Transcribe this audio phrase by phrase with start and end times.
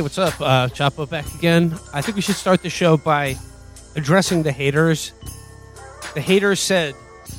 [0.00, 0.40] Hey, what's up?
[0.40, 1.78] Uh, Chapo back again.
[1.92, 3.36] I think we should start the show by
[3.96, 5.12] addressing the haters.
[6.14, 6.94] The haters said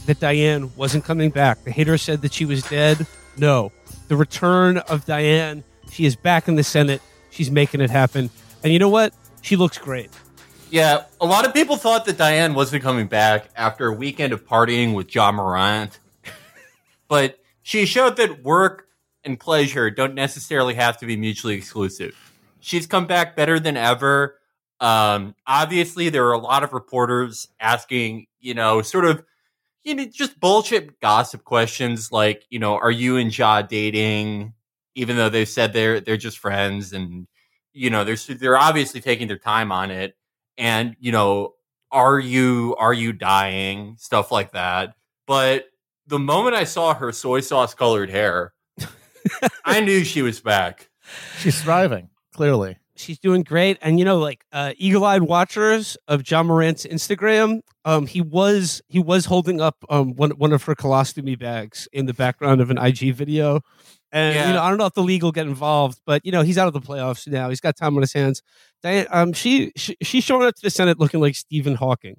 [0.05, 1.63] that Diane wasn't coming back.
[1.63, 3.07] The haters said that she was dead.
[3.35, 3.71] No.
[4.09, 5.63] The return of Diane.
[5.91, 7.01] She is back in the Senate.
[7.31, 8.29] She's making it happen.
[8.63, 9.12] And you know what?
[9.41, 10.12] She looks great.
[10.70, 14.45] Yeah, a lot of people thought that Diane wasn't coming back after a weekend of
[14.45, 15.98] partying with Ja Morant.
[17.07, 18.87] but she showed that work
[19.23, 22.15] and pleasure don't necessarily have to be mutually exclusive.
[22.62, 24.37] She's come back better than ever.
[24.79, 29.23] Um, obviously, there are a lot of reporters asking, you know, sort of,
[29.84, 34.54] you know, just bullshit gossip questions like, you know, are you and Ja dating?
[34.95, 37.27] Even though they've said they're they're just friends, and
[37.73, 40.15] you know, they're they're obviously taking their time on it.
[40.57, 41.54] And you know,
[41.91, 43.95] are you are you dying?
[43.98, 44.95] Stuff like that.
[45.27, 45.65] But
[46.07, 48.54] the moment I saw her soy sauce colored hair,
[49.65, 50.89] I knew she was back.
[51.37, 52.77] She's thriving, clearly.
[52.96, 53.77] She's doing great.
[53.82, 58.99] And you know, like uh, eagle-eyed watchers of Ja Morant's Instagram, um, he was he
[58.99, 62.77] was holding up um, one one of her colostomy bags in the background of an
[62.77, 63.62] IG video.
[64.12, 64.47] And Yeah.
[64.50, 66.57] you know, I don't know if the league will get involved, but you know, he's
[66.57, 67.50] out of the playoffs now.
[67.50, 68.44] He's got time on his hands.
[68.84, 72.18] Diane, um, she, she she's showing up to the Senate looking like Stephen Hawking,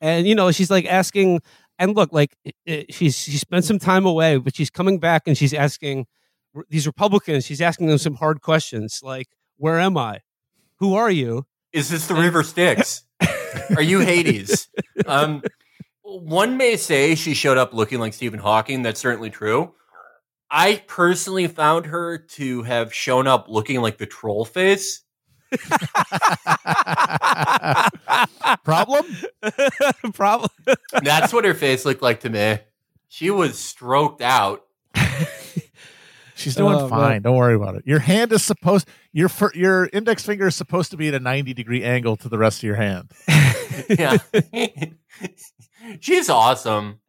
[0.00, 1.40] and you know, she's like asking.
[1.78, 5.22] And look, like i- i- she's she spent some time away, but she's coming back
[5.26, 6.06] and she's asking
[6.68, 7.46] these Republicans.
[7.46, 10.20] She's asking them some hard questions, like, "Where am I?
[10.76, 13.04] Who are you?" Is this the River Styx?
[13.76, 14.68] Are you Hades?
[15.06, 15.42] Um,
[16.02, 18.82] one may say she showed up looking like Stephen Hawking.
[18.82, 19.72] That's certainly true.
[20.50, 25.02] I personally found her to have shown up looking like the troll face.
[28.64, 29.04] Problem?
[30.14, 30.50] Problem.
[31.02, 32.58] That's what her face looked like to me.
[33.08, 34.64] She was stroked out.
[36.34, 36.88] She's doing Oh, man.
[36.90, 37.22] fine.
[37.22, 37.84] Don't worry about it.
[37.86, 41.54] Your hand is supposed your your index finger is supposed to be at a 90
[41.54, 43.10] degree angle to the rest of your hand.
[43.88, 44.18] Yeah.
[46.00, 47.00] She's awesome.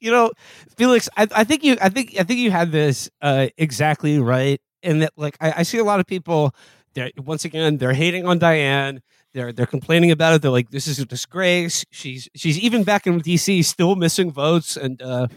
[0.00, 0.30] you know,
[0.76, 4.60] Felix, I, I think you, I think, I think you had this uh, exactly right.
[4.82, 6.54] And that, like, I, I see a lot of people.
[6.94, 9.02] They're once again, they're hating on Diane.
[9.34, 10.42] They're they're complaining about it.
[10.42, 11.84] They're like, this is a disgrace.
[11.90, 13.62] She's she's even back in D.C.
[13.62, 14.76] still missing votes.
[14.76, 15.28] And uh,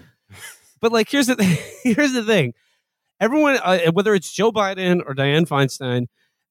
[0.79, 1.35] but like, here's the
[1.83, 2.53] here's the thing.
[3.19, 6.07] Everyone, uh, whether it's Joe Biden or Dianne Feinstein,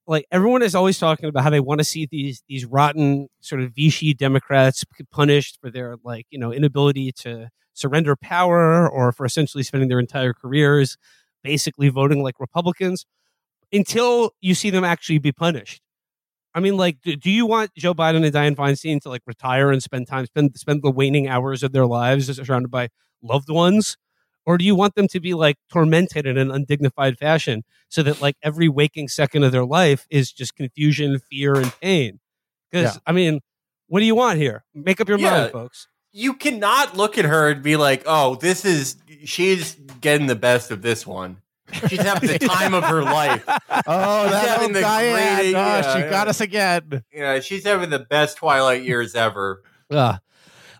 [0.07, 3.61] like everyone is always talking about how they want to see these these rotten sort
[3.63, 9.25] of Vichy Democrats punished for their like you know inability to surrender power or for
[9.27, 10.97] essentially spending their entire careers
[11.45, 13.05] basically voting like Republicans
[13.73, 15.83] until you see them actually be punished.
[16.55, 19.71] I mean, like, do, do you want Joe Biden and Dianne Feinstein to like retire
[19.73, 22.89] and spend time spend spend the waning hours of their lives surrounded by
[23.23, 23.97] loved ones?
[24.45, 28.21] Or do you want them to be like tormented in an undignified fashion so that
[28.21, 32.19] like every waking second of their life is just confusion, fear, and pain?
[32.71, 33.01] Because Yeah.
[33.07, 33.41] I mean,
[33.87, 34.65] what do you want here?
[34.75, 35.31] Make up your Yeah.
[35.31, 35.89] mind, folks.
[36.13, 40.71] You cannot look at her and be like, oh, this is, she's getting the best
[40.71, 41.39] of this one.
[41.89, 43.45] She's having the time of her life.
[43.87, 45.37] Oh, She's that having old the Diane.
[45.37, 46.11] great- Oh, yeah, she yeah.
[46.11, 47.03] got us again.
[47.13, 49.63] Yeah, she's having the best Twilight years ever.
[49.91, 50.19] Yeah,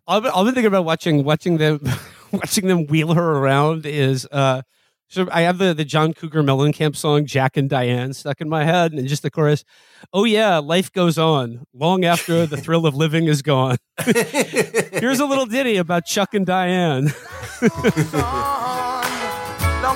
[0.07, 1.81] I've been, I've been thinking about watching watching them
[2.39, 3.87] watching them wheel her around.
[3.87, 4.63] Is uh,
[5.09, 8.65] so I have the the John Cougar Mellencamp song "Jack and Diane" stuck in my
[8.65, 9.65] head, and just the chorus.
[10.13, 13.77] Oh yeah, life goes on long after the thrill of living is gone.
[14.05, 17.13] Here's a little ditty about Chuck and Diane.
[17.63, 17.73] long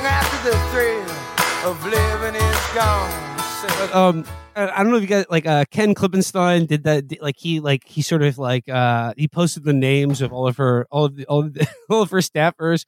[0.04, 3.35] after the thrill of living is gone.
[3.62, 4.24] But, um,
[4.54, 7.04] I don't know if you guys like uh, Ken Klippenstein did that.
[7.20, 10.56] Like he like he sort of like uh, he posted the names of all of
[10.56, 12.84] her all of the, all of, the, all of her staffers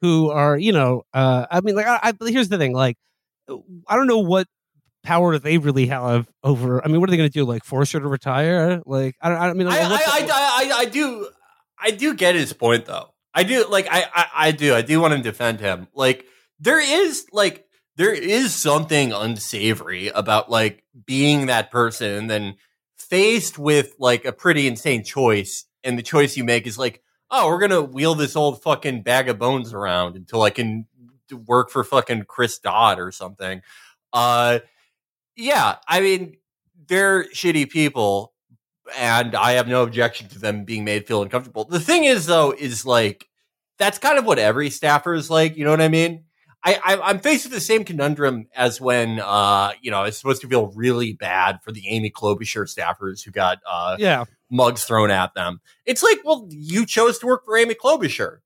[0.00, 2.96] who are you know uh, I mean like I, I here's the thing like
[3.48, 4.46] I don't know what
[5.02, 6.84] power they really have over.
[6.84, 7.44] I mean, what are they going to do?
[7.44, 8.82] Like force her to retire?
[8.84, 9.38] Like I don't.
[9.38, 11.28] I mean, like, I, I, I, I, I do,
[11.78, 13.14] I do get his point though.
[13.36, 15.88] I do, like, I, I, I do, I do want to defend him.
[15.94, 16.24] Like,
[16.58, 17.65] there is, like,
[17.96, 22.56] there is something unsavory about like being that person and then
[22.96, 27.48] faced with like a pretty insane choice, and the choice you make is like, oh,
[27.48, 30.86] we're gonna wheel this old fucking bag of bones around until I can
[31.46, 33.62] work for fucking Chris Dodd or something.
[34.12, 34.60] Uh,
[35.36, 36.36] yeah, I mean,
[36.88, 38.34] they're shitty people,
[38.96, 41.64] and I have no objection to them being made feel uncomfortable.
[41.64, 43.28] The thing is, though, is like
[43.78, 45.56] that's kind of what every staffer is like.
[45.56, 46.25] You know what I mean?
[46.66, 50.42] I, I I'm faced with the same conundrum as when uh you know it's supposed
[50.42, 54.24] to feel really bad for the Amy Klobuchar staffers who got uh yeah.
[54.50, 55.60] mugs thrown at them.
[55.84, 58.38] It's like, well, you chose to work for Amy Klobuchar.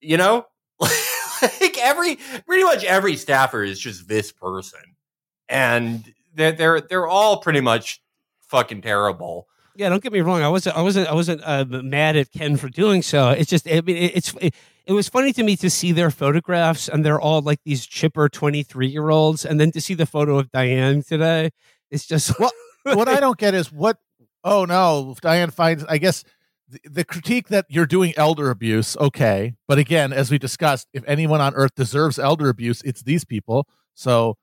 [0.00, 0.46] You know,
[0.80, 4.80] like every pretty much every staffer is just this person,
[5.46, 8.02] and they're they're they're all pretty much
[8.48, 9.46] fucking terrible.
[9.76, 10.42] Yeah, don't get me wrong.
[10.42, 10.76] I wasn't.
[10.76, 11.08] I wasn't.
[11.08, 13.30] I wasn't uh, mad at Ken for doing so.
[13.30, 13.68] It's just.
[13.68, 14.34] I mean, it, it's.
[14.40, 14.54] It,
[14.90, 18.28] it was funny to me to see their photographs, and they're all like these chipper
[18.28, 21.50] twenty three year olds, and then to see the photo of Diane today.
[21.90, 22.32] It's just.
[22.40, 22.52] What
[22.96, 23.98] what I don't get is what.
[24.42, 25.84] Oh no, Diane finds.
[25.84, 26.24] I guess
[26.66, 28.96] the, the critique that you're doing elder abuse.
[28.96, 33.24] Okay, but again, as we discussed, if anyone on Earth deserves elder abuse, it's these
[33.24, 33.68] people.
[33.94, 34.38] So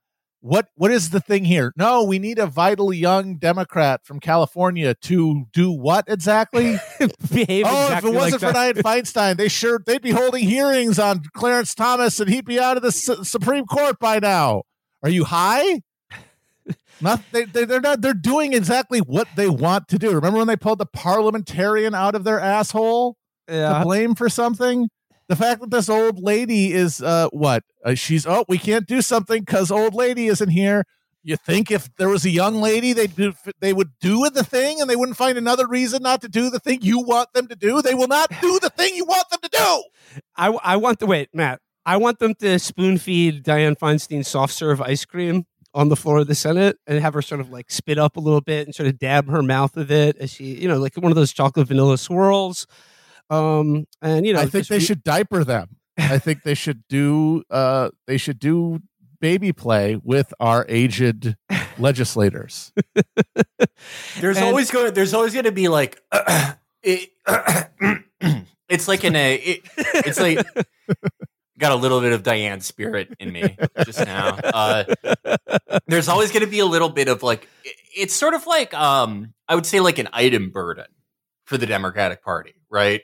[0.47, 1.73] what what is the thing here?
[1.75, 6.77] No, we need a vital young Democrat from California to do what exactly?
[7.31, 8.57] behave oh, exactly if it wasn't like for.
[8.57, 12.77] Dianne Feinstein, they sure they'd be holding hearings on Clarence Thomas, and he'd be out
[12.77, 14.63] of the Su- Supreme Court by now.
[15.03, 15.81] Are you high?
[17.01, 20.11] Not they, they they're not they're doing exactly what they want to do.
[20.11, 23.17] Remember when they pulled the parliamentarian out of their asshole
[23.47, 23.79] Yeah.
[23.79, 24.89] to blame for something?
[25.29, 29.01] The fact that this old lady is uh what uh, she's oh we can't do
[29.01, 30.85] something because old lady isn't here.
[31.23, 34.79] You think if there was a young lady, they do they would do the thing,
[34.79, 37.55] and they wouldn't find another reason not to do the thing you want them to
[37.55, 37.81] do.
[37.81, 40.21] They will not do the thing you want them to do.
[40.37, 41.59] I, I want to wait, Matt.
[41.85, 46.19] I want them to spoon feed dianne Feinstein soft serve ice cream on the floor
[46.19, 48.73] of the Senate and have her sort of like spit up a little bit and
[48.73, 51.33] sort of dab her mouth with it as she, you know, like one of those
[51.33, 52.67] chocolate vanilla swirls.
[53.29, 55.77] Um, and you know, I think they re- should diaper them.
[55.97, 58.79] I think they should do uh they should do
[59.19, 61.35] baby play with our aged
[61.79, 62.71] legislators.
[64.19, 64.93] There's And- always going.
[64.93, 66.01] There's always going to be like.
[66.83, 67.09] it,
[68.69, 69.35] it's like in a.
[69.35, 70.45] It, it's like
[71.59, 74.37] got a little bit of Diane spirit in me just now.
[74.43, 74.83] Uh,
[75.87, 77.47] there's always going to be a little bit of like.
[77.63, 80.85] it- It's sort of like um, I would say like an item burden
[81.45, 83.01] for the Democratic Party, right?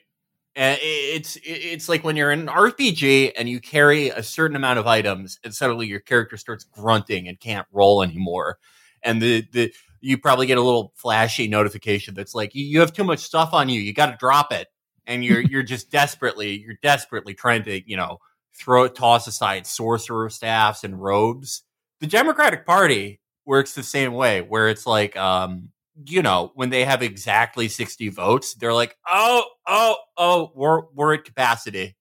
[0.55, 4.77] And it's it's like when you're in an RPG and you carry a certain amount
[4.77, 8.59] of items, and suddenly your character starts grunting and can't roll anymore,
[9.01, 12.93] and the the you probably get a little flashy notification that's like you, you have
[12.93, 14.67] too much stuff on you, you got to drop it,
[15.07, 18.19] and you're you're just desperately you're desperately trying to you know
[18.55, 21.63] throw toss aside sorcerer staffs and robes.
[21.99, 25.69] The Democratic Party works the same way, where it's like um
[26.05, 31.13] you know, when they have exactly 60 votes, they're like, oh, oh, oh, we're we're
[31.15, 31.95] at capacity.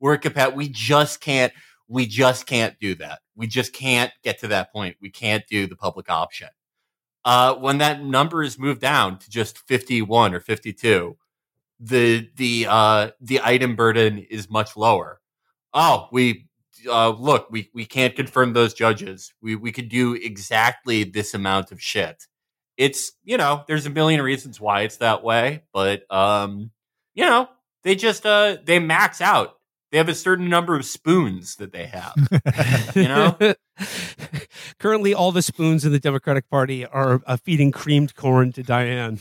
[0.00, 0.56] We're at capacity.
[0.56, 1.52] We just can't,
[1.88, 3.20] we just can't do that.
[3.36, 4.96] We just can't get to that point.
[5.00, 6.48] We can't do the public option.
[7.24, 11.16] Uh, when that number is moved down to just 51 or 52,
[11.80, 15.20] the the uh the item burden is much lower.
[15.72, 16.46] Oh, we
[16.88, 19.32] uh look, we we can't confirm those judges.
[19.42, 22.26] We we could do exactly this amount of shit
[22.80, 26.70] it's you know there's a million reasons why it's that way but um
[27.14, 27.46] you know
[27.84, 29.56] they just uh they max out
[29.92, 32.14] they have a certain number of spoons that they have
[32.96, 33.36] you know?
[34.78, 39.20] Currently, all the spoons in the Democratic Party are uh, feeding creamed corn to Diane.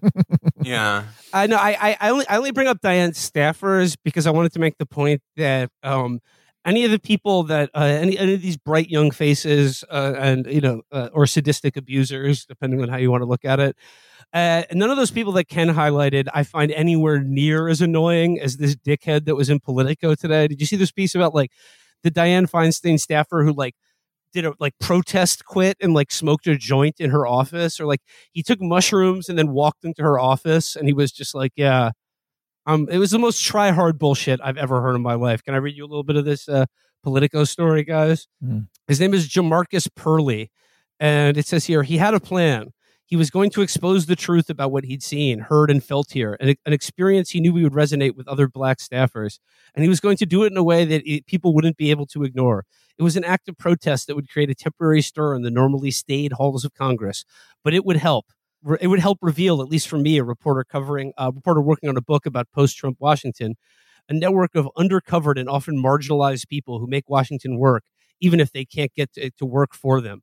[0.62, 1.56] yeah I know.
[1.56, 4.76] I, I I only I only bring up Diane's staffers because I wanted to make
[4.78, 6.20] the point that um,
[6.64, 10.46] any of the people that uh, any any of these bright young faces uh, and
[10.46, 13.76] you know uh, or sadistic abusers, depending on how you want to look at it.
[14.32, 18.56] Uh, none of those people that Ken highlighted, I find anywhere near as annoying as
[18.56, 20.48] this dickhead that was in Politico today.
[20.48, 21.52] Did you see this piece about like
[22.02, 23.74] the Dianne Feinstein staffer who like
[24.32, 28.00] did a like protest quit and like smoked a joint in her office or like
[28.32, 31.92] he took mushrooms and then walked into her office and he was just like yeah
[32.66, 35.54] um it was the most try hard bullshit i've ever heard in my life can
[35.54, 36.66] i read you a little bit of this uh
[37.02, 38.68] politico story guys Mhm.
[38.88, 40.50] his name is jamarcus purley
[41.00, 42.72] and it says here he had a plan
[43.06, 46.36] he was going to expose the truth about what he'd seen heard and felt here
[46.40, 49.38] an, an experience he knew we would resonate with other black staffers
[49.74, 51.90] and he was going to do it in a way that it, people wouldn't be
[51.90, 52.64] able to ignore
[52.96, 55.90] it was an act of protest that would create a temporary stir in the normally
[55.90, 57.24] staid halls of Congress,
[57.64, 58.26] but it would help.
[58.80, 61.96] It would help reveal, at least for me, a reporter covering a reporter working on
[61.96, 63.56] a book about post-Trump Washington,
[64.08, 67.84] a network of undercovered and often marginalized people who make Washington work,
[68.20, 70.22] even if they can't get to, to work for them.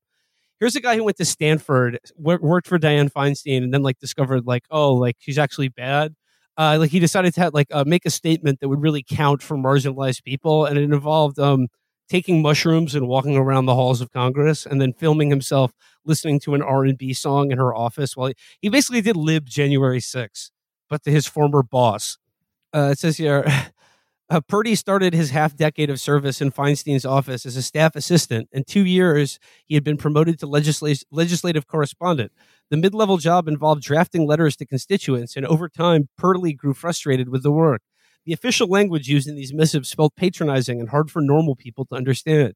[0.59, 4.45] Here's a guy who went to Stanford, worked for Dianne Feinstein, and then like discovered
[4.45, 6.15] like, oh, like she's actually bad.
[6.57, 9.41] Uh, like he decided to have, like uh, make a statement that would really count
[9.41, 11.67] for marginalized people, and it involved um,
[12.11, 15.71] taking mushrooms and walking around the halls of Congress and then filming himself
[16.03, 20.01] listening to an R&B song in her office while he, he basically did lib January
[20.01, 20.51] 6th
[20.89, 22.17] but to his former boss
[22.75, 23.45] uh, it says here
[24.29, 28.49] uh, Purley started his half decade of service in Feinstein's office as a staff assistant.
[28.51, 32.33] In two years, he had been promoted to legisla- legislative correspondent.
[32.69, 37.29] The mid level job involved drafting letters to constituents, and over time, Purley grew frustrated
[37.29, 37.81] with the work.
[38.25, 41.95] The official language used in these missives felt patronizing and hard for normal people to
[41.95, 42.53] understand.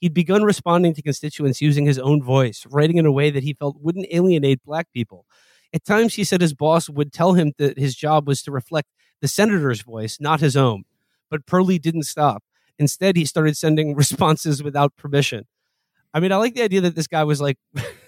[0.00, 3.54] He'd begun responding to constituents using his own voice, writing in a way that he
[3.54, 5.26] felt wouldn't alienate black people.
[5.74, 8.88] At times, he said his boss would tell him that his job was to reflect
[9.20, 10.84] the senator's voice, not his own.
[11.30, 12.42] But Purley didn't stop.
[12.78, 15.46] Instead, he started sending responses without permission.
[16.14, 17.58] I mean, I like the idea that this guy was like,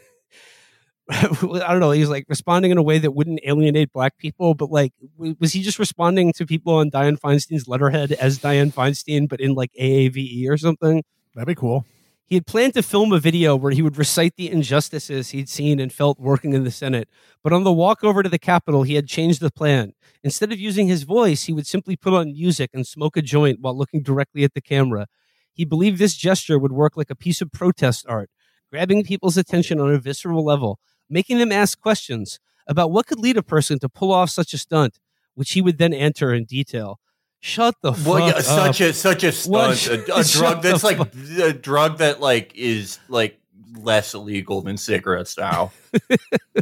[1.13, 4.55] I don't know, he was like responding in a way that wouldn't alienate black people,
[4.55, 9.29] but like, was he just responding to people on Dianne Feinstein's letterhead as Dianne Feinstein,
[9.29, 11.03] but in like AAVE or something?
[11.35, 11.85] That'd be cool.
[12.27, 15.81] He had planned to film a video where he would recite the injustices he'd seen
[15.81, 17.09] and felt working in the Senate.
[17.43, 19.95] But on the walk over to the Capitol, he had changed the plan.
[20.23, 23.59] Instead of using his voice, he would simply put on music and smoke a joint
[23.61, 25.09] while looking directly at the camera.
[25.53, 28.31] He believed this gesture would work like a piece of protest art,
[28.71, 30.79] grabbing people's attention on a visceral level,
[31.11, 34.59] making them ask questions about what could lead a person to pull off such a
[34.59, 34.99] stunt,
[35.35, 37.01] which he would then enter in detail.
[37.41, 38.43] Shut the fuck Well, yeah, up.
[38.43, 39.77] such a such a What?
[39.77, 43.41] stunt, a, a drug that's like fuck- a drug that like is like
[43.79, 45.73] less illegal than cigarettes now.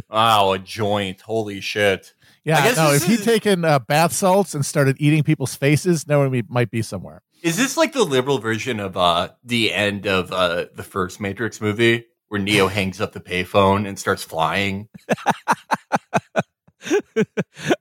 [0.09, 1.21] wow, a joint!
[1.21, 2.13] Holy shit!
[2.17, 2.91] I Yeah, guess no.
[2.93, 6.71] If he'd is- taken uh, bath salts and started eating people's faces, no one might
[6.71, 7.21] be somewhere.
[7.41, 11.61] Is this like the liberal version of uh the end of uh the first Matrix
[11.61, 14.87] movie where Neo hangs up the payphone and starts flying?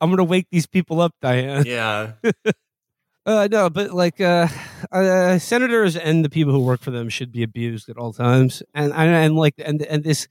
[0.00, 1.64] I'm gonna wake these people up, Diane.
[1.66, 2.12] Yeah,
[3.24, 4.48] Uh, no, but like uh,
[4.90, 8.62] uh, senators and the people who work for them should be abused at all times,
[8.74, 10.26] and and, and like and and this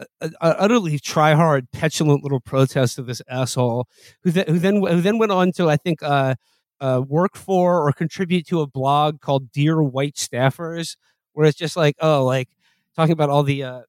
[0.00, 0.04] uh,
[0.40, 3.86] uh, utterly try hard, petulant little protest of this asshole
[4.22, 6.36] who th- who then who then went on to I think uh,
[6.80, 10.96] uh, work for or contribute to a blog called Dear White Staffers,
[11.34, 12.48] where it's just like oh like
[12.98, 13.62] talking about all the.
[13.62, 13.80] Uh,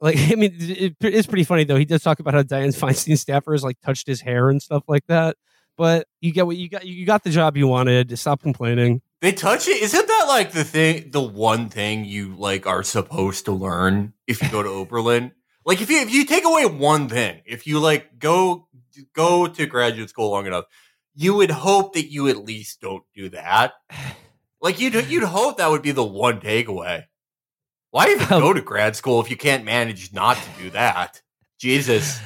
[0.00, 1.76] like I mean, it, it's pretty funny though.
[1.76, 5.06] He does talk about how Dianne Feinstein staffers like touched his hair and stuff like
[5.06, 5.36] that
[5.76, 6.86] but you get what you got.
[6.86, 8.16] You got the job you wanted.
[8.18, 9.02] Stop complaining.
[9.20, 9.82] they touch it.
[9.82, 14.42] Isn't that like the thing, the one thing you like are supposed to learn if
[14.42, 15.32] you go to Oberlin?
[15.64, 18.68] Like if you if you take away one thing, if you like go
[19.14, 20.66] go to graduate school long enough,
[21.14, 23.72] you would hope that you at least don't do that.
[24.60, 27.04] Like you'd you'd hope that would be the one takeaway.
[27.94, 31.22] Why even Um, go to grad school if you can't manage not to do that?
[31.60, 32.18] Jesus.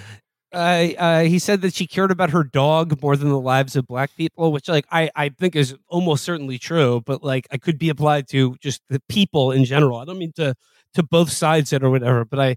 [0.50, 3.86] Uh, uh, he said that she cared about her dog more than the lives of
[3.86, 7.78] black people, which like I, I think is almost certainly true, but like I could
[7.78, 9.98] be applied to just the people in general.
[9.98, 10.54] I don't mean to
[10.94, 12.56] to both sides it or whatever, but I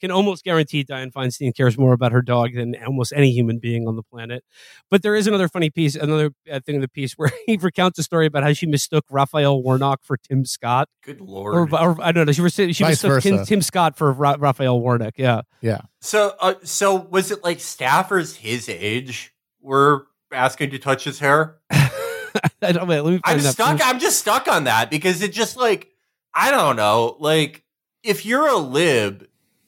[0.00, 3.86] can almost guarantee Dianne Feinstein cares more about her dog than almost any human being
[3.88, 4.44] on the planet.
[4.90, 7.98] But there is another funny piece, another uh, thing in the piece where he recounts
[7.98, 11.72] a story about how she mistook Raphael Warnock for Tim Scott, Good lord.
[11.72, 13.44] or I don't know, she, was, she Vice mistook Tim.
[13.44, 15.14] Tim Scott for Ra- Raphael Warnock.
[15.16, 15.42] Yeah.
[15.60, 15.80] Yeah.
[16.00, 21.56] So, uh, so was it like staffers his age were asking to touch his hair?
[21.70, 23.78] I don't, wait, let me find I'm stuck.
[23.78, 23.86] first.
[23.88, 25.90] I'm just stuck on that because it just like
[26.34, 27.16] I don't know.
[27.18, 27.64] Like
[28.02, 29.26] if you're a lib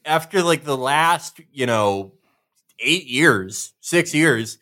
[0.09, 2.13] after like the last you know
[2.81, 4.59] eight years, six years,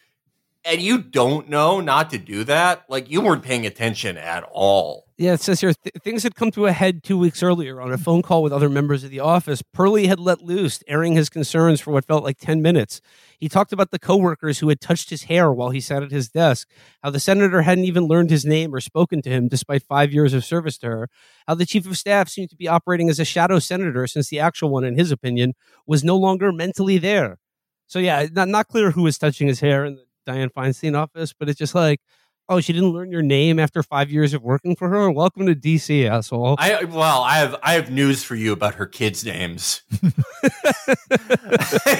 [0.65, 5.06] and you don't know not to do that, like you weren't paying attention at all.
[5.19, 7.91] Yeah, it says here th- things had come to a head two weeks earlier on
[7.91, 9.63] a phone call with other members of the office.
[9.63, 13.01] Purley had let loose, airing his concerns for what felt like 10 minutes.
[13.39, 16.29] He talked about the coworkers who had touched his hair while he sat at his
[16.29, 16.69] desk,
[17.03, 20.35] how the senator hadn't even learned his name or spoken to him despite five years
[20.35, 21.09] of service to her,
[21.47, 24.39] how the chief of staff seemed to be operating as a shadow senator since the
[24.41, 25.55] actual one, in his opinion,
[25.87, 27.39] was no longer mentally there.
[27.87, 31.33] So, yeah, not, not clear who was touching his hair in the Dianne Feinstein office,
[31.33, 32.01] but it's just like,
[32.49, 35.11] oh, she didn't learn your name after five years of working for her?
[35.11, 36.57] Welcome to DC, asshole.
[36.59, 39.83] I well, I have I have news for you about her kids' names.
[39.93, 40.09] I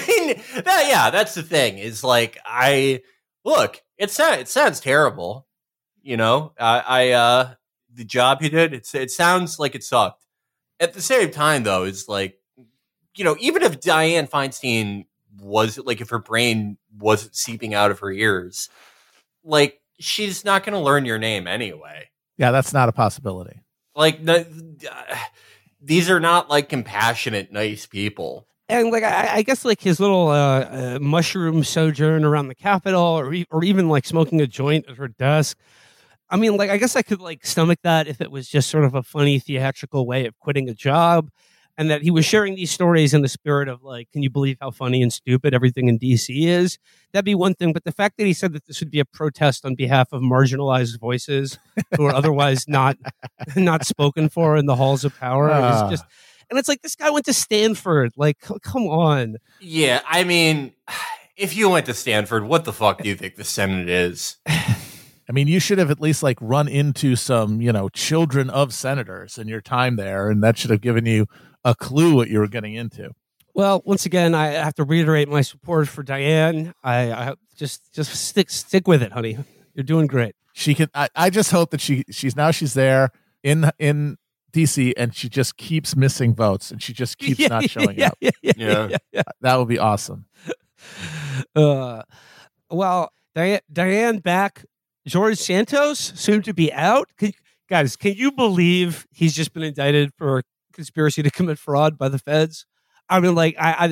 [0.07, 1.77] mean, that, yeah, that's the thing.
[1.77, 3.01] Is like I
[3.43, 3.81] look.
[3.97, 5.47] It sounds it sounds terrible.
[6.01, 7.53] You know, I, I uh
[7.93, 8.73] the job he did.
[8.73, 10.25] It's it sounds like it sucked.
[10.79, 12.39] At the same time, though, it's like
[13.15, 15.05] you know, even if Dianne Feinstein
[15.41, 18.69] was like if her brain wasn't seeping out of her ears,
[19.43, 23.61] like she's not going to learn your name anyway Yeah, that's not a possibility.
[23.95, 24.45] like the,
[24.91, 25.15] uh,
[25.81, 30.27] these are not like compassionate nice people and like I, I guess like his little
[30.27, 34.89] uh, uh, mushroom sojourn around the Capitol, or e- or even like smoking a joint
[34.89, 35.57] at her desk.
[36.29, 38.83] I mean, like I guess I could like stomach that if it was just sort
[38.83, 41.29] of a funny theatrical way of quitting a job,
[41.77, 44.57] and that he was sharing these stories in the spirit of like, can you believe
[44.59, 46.77] how funny and stupid everything in DC is?
[47.13, 47.71] That'd be one thing.
[47.73, 50.21] But the fact that he said that this would be a protest on behalf of
[50.21, 51.59] marginalized voices
[51.95, 52.97] who are otherwise not
[53.55, 55.85] not spoken for in the halls of power Ah.
[55.85, 56.05] is just.
[56.49, 58.13] And it's like this guy went to Stanford.
[58.15, 59.35] Like, come on.
[59.59, 60.71] yeah i mean
[61.37, 64.37] if you went to stanford what the fuck do you think the senate is
[65.29, 68.73] I mean, you should have at least like run into some, you know, children of
[68.73, 71.27] senators in your time there, and that should have given you
[71.65, 73.11] a clue what you were getting into.
[73.53, 76.73] Well, once again, I have to reiterate my support for Diane.
[76.83, 79.37] I, I just just stick stick with it, honey.
[79.73, 80.35] You're doing great.
[80.53, 80.89] She can.
[80.93, 83.09] I, I just hope that she she's now she's there
[83.43, 84.17] in in
[84.53, 88.07] DC and she just keeps missing votes and she just keeps Yeah, not showing yeah,
[88.07, 88.17] up.
[88.21, 88.87] Yeah, yeah, Yeah.
[88.89, 89.21] yeah, yeah.
[89.41, 90.25] That would be awesome.
[91.55, 92.03] Uh,
[92.69, 94.65] well, Diane, Diane back.
[95.07, 97.07] George Santos soon to be out.
[97.17, 97.31] Can,
[97.69, 102.19] guys, can you believe he's just been indicted for conspiracy to commit fraud by the
[102.19, 102.65] feds?
[103.09, 103.87] I mean, like, I, I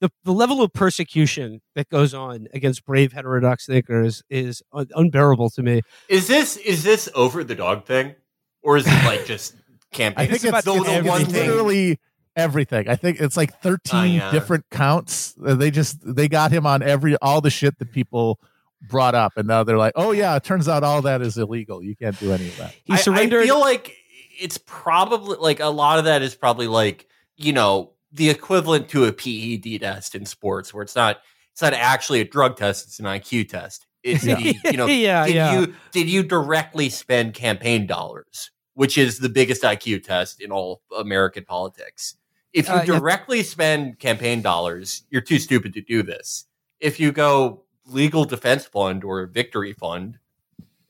[0.00, 5.50] the the level of persecution that goes on against brave heterodox thinkers is un- unbearable
[5.50, 5.82] to me.
[6.08, 8.14] Is this is this over the dog thing,
[8.62, 9.54] or is it like just
[9.92, 10.24] campaign?
[10.24, 11.34] I think It's it's, about the, the it's one everything.
[11.34, 11.48] thing.
[11.50, 11.98] literally
[12.36, 12.88] everything.
[12.88, 14.30] I think it's like 13 yeah.
[14.30, 15.34] different counts.
[15.44, 18.38] Uh, They just they got him on every all the shit that people
[18.82, 21.82] brought up and now they're like, "Oh yeah, it turns out all that is illegal.
[21.82, 23.42] You can't do any of that." He surrendered.
[23.42, 23.96] I, feel like
[24.38, 27.06] it's probably like a lot of that is probably like
[27.36, 31.18] you know the equivalent to a PED test in sports, where it's not
[31.52, 33.86] it's not actually a drug test; it's an IQ test.
[34.04, 34.36] It's Yeah.
[34.36, 35.60] the, you know yeah, did yeah.
[35.60, 40.82] you did you directly spend campaign dollars, which is the biggest IQ test in all
[40.96, 42.14] American politics.
[42.52, 42.84] If you Uh, yeah.
[42.98, 46.44] directly spend campaign dollars, you're too stupid to do this.
[46.80, 50.18] If you go legal defense fund or victory fund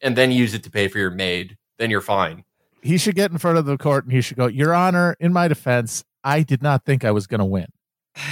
[0.00, 2.44] and then use it to pay for your maid, then you're fine.
[2.82, 5.32] He should get in front of the court and he should go, "Your honor, in
[5.32, 7.66] my defense, I did not think I was going to win.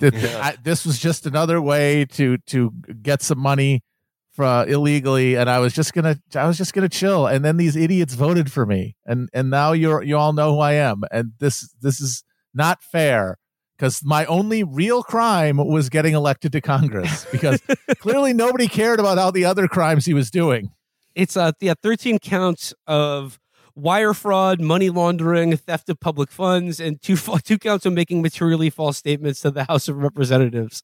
[0.00, 0.40] That- Yeah.
[0.42, 3.82] I- this was just another way to to get some money
[4.32, 7.44] for illegally and I was just going to I was just going to chill and
[7.44, 10.72] then these idiots voted for me and and now you're you all know who I
[10.72, 13.38] am and this this is not fair
[13.76, 17.60] because my only real crime was getting elected to Congress because
[17.98, 20.70] clearly nobody cared about all the other crimes he was doing.
[21.14, 23.38] It's uh yeah, 13 counts of
[23.76, 28.70] wire fraud, money laundering, theft of public funds, and two two counts of making materially
[28.70, 30.82] false statements to the House of Representatives.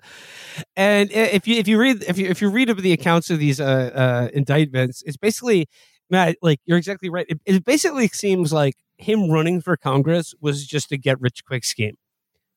[0.76, 3.38] And if you if you read if you if you read up the accounts of
[3.38, 5.68] these uh, uh indictments, it's basically
[6.10, 7.26] Matt, like you're exactly right.
[7.28, 11.64] It, it basically seems like him running for Congress was just a get rich quick
[11.64, 11.96] scheme.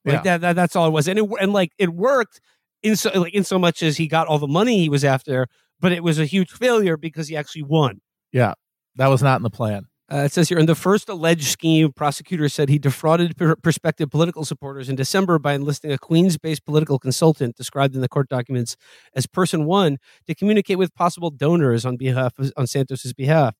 [0.06, 0.22] Like Yeah.
[0.24, 1.08] that, that that's all it was.
[1.08, 2.42] And it and like it worked
[2.82, 5.48] in so like in so much as he got all the money he was after,
[5.80, 8.02] but it was a huge failure because he actually won.
[8.32, 8.54] Yeah,
[8.96, 9.86] that was not in the plan.
[10.12, 14.12] Uh, it says here in the first alleged scheme, prosecutors said he defrauded per- prospective
[14.12, 18.28] political supporters in December by enlisting a Queens based political consultant described in the court
[18.28, 18.76] documents
[19.16, 23.56] as person one to communicate with possible donors on behalf of, on Santos's behalf.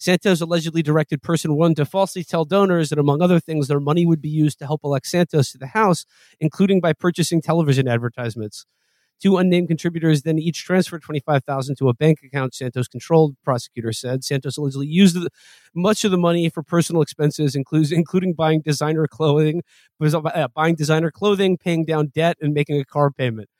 [0.00, 4.06] Santos allegedly directed person one to falsely tell donors that, among other things, their money
[4.06, 6.06] would be used to help elect Santos to the House,
[6.40, 8.64] including by purchasing television advertisements.
[9.22, 14.24] Two unnamed contributors then each transferred 25000 to a bank account Santos controlled, prosecutor said.
[14.24, 15.18] Santos allegedly used
[15.74, 19.60] much of the money for personal expenses, includes, including buying designer clothing,
[20.02, 23.50] uh, buying designer clothing, paying down debt, and making a car payment.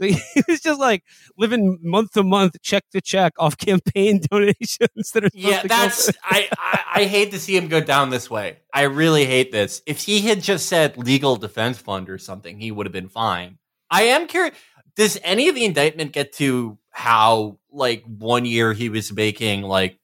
[0.00, 1.04] So he was just like
[1.36, 6.48] living month to month, check to check off campaign donations that are Yeah, that's I,
[6.58, 8.58] I I hate to see him go down this way.
[8.72, 9.82] I really hate this.
[9.86, 13.58] If he had just said legal defense fund or something, he would have been fine.
[13.90, 14.56] I am curious.
[14.96, 19.98] Does any of the indictment get to how like one year he was making like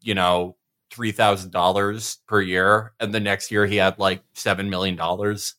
[0.00, 0.56] you know
[0.90, 5.54] three thousand dollars per year, and the next year he had like seven million dollars?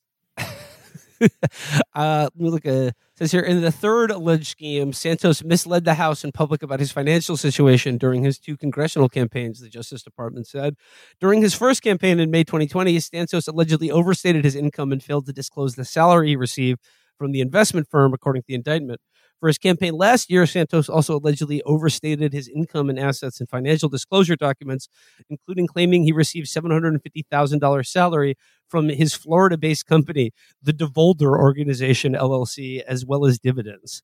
[1.96, 6.34] uh, look it says here in the third alleged scheme, Santos misled the House and
[6.34, 10.76] public about his financial situation during his two congressional campaigns, the Justice Department said.
[11.22, 15.34] During his first campaign in May 2020, Santos allegedly overstated his income and failed to
[15.34, 16.82] disclose the salary he received
[17.18, 19.00] from the investment firm, according to the indictment.
[19.40, 23.88] For his campaign last year, Santos also allegedly overstated his income and assets in financial
[23.90, 24.90] disclosure documents,
[25.30, 28.36] including claiming he received $750,000 salary
[28.74, 30.32] from his Florida based company,
[30.64, 34.02] the DeVolder Organization LLC, as well as dividends.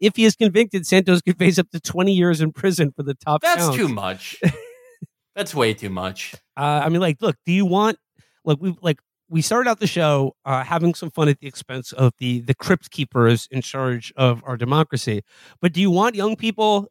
[0.00, 3.14] If he is convicted, Santos could face up to 20 years in prison for the
[3.14, 4.40] top That's too much.
[5.36, 6.34] That's way too much.
[6.56, 7.96] Uh, I mean, like, look, do you want
[8.44, 11.92] like we like we started out the show uh, having some fun at the expense
[11.92, 15.22] of the the crypt keepers in charge of our democracy,
[15.60, 16.88] but do you want young people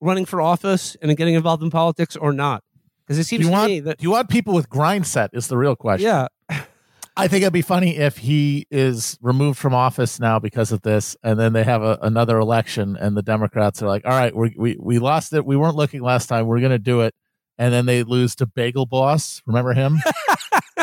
[0.00, 2.62] running for office and getting involved in politics or not?
[3.16, 5.06] Because it Do seems you to want me that do you want people with grind
[5.06, 6.06] set is the real question.
[6.06, 6.26] yeah,
[7.16, 11.14] I think it'd be funny if he is removed from office now because of this,
[11.22, 14.54] and then they have a, another election, and the Democrats are like, "All right, we
[14.56, 15.44] we we lost it.
[15.44, 16.46] We weren't looking last time.
[16.46, 17.14] We're going to do it,"
[17.58, 19.42] and then they lose to Bagel Boss.
[19.46, 19.98] Remember him?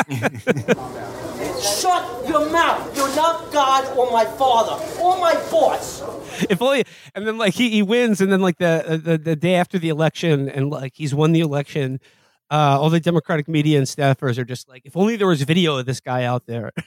[1.60, 2.96] Shut your mouth.
[2.96, 6.00] You're not God or my father or my boss.
[6.48, 9.54] if only and then like he, he wins and then like the, the the day
[9.56, 12.00] after the election and like he's won the election
[12.50, 15.78] uh all the democratic media and staffers are just like if only there was video
[15.78, 16.84] of this guy out there if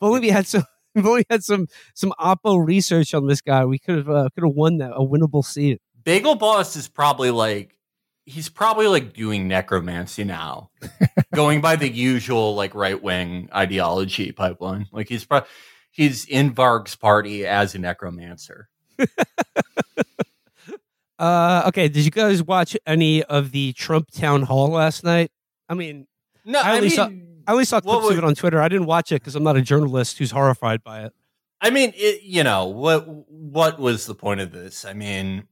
[0.00, 3.64] only we had some if only we had some some oppo research on this guy
[3.64, 7.32] we could have uh, could have won that a winnable seat Bagel Boss is probably
[7.32, 7.76] like
[8.26, 10.70] he's probably like doing necromancy now,
[11.34, 14.86] going by the usual like right wing ideology pipeline.
[14.92, 15.42] Like he's pro-
[15.90, 18.68] he's in Varg's party as a necromancer.
[21.18, 25.30] Uh okay did you guys watch any of the trump town hall last night
[25.68, 26.06] i mean
[26.44, 27.10] No, I I, only mean, saw-
[27.46, 29.56] I only saw clips of it on twitter i didn't watch it because i'm not
[29.56, 31.12] a journalist who's horrified by it
[31.58, 33.08] I mean, it, you know what?
[33.08, 34.84] What was the point of this?
[34.84, 35.44] I mean,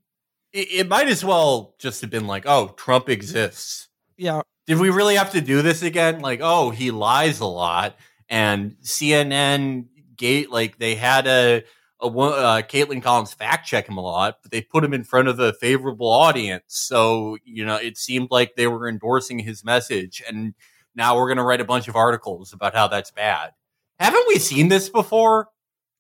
[0.53, 4.91] it, it might as well just have been like, "Oh, Trump exists." yeah Did we
[4.91, 6.21] really have to do this again?
[6.21, 7.97] Like, oh, he lies a lot,
[8.29, 11.65] and CNN gate like they had a
[12.05, 15.29] a uh, Kaitlan Collins fact check him a lot, but they put him in front
[15.29, 20.23] of a favorable audience, so you know it seemed like they were endorsing his message,
[20.29, 20.55] and
[20.95, 23.51] now we're going to write a bunch of articles about how that's bad.
[23.99, 25.49] Haven't we seen this before?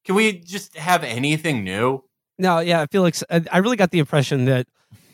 [0.05, 2.05] Can we just have anything new?
[2.39, 4.67] No, yeah, I feel like I I really got the impression that,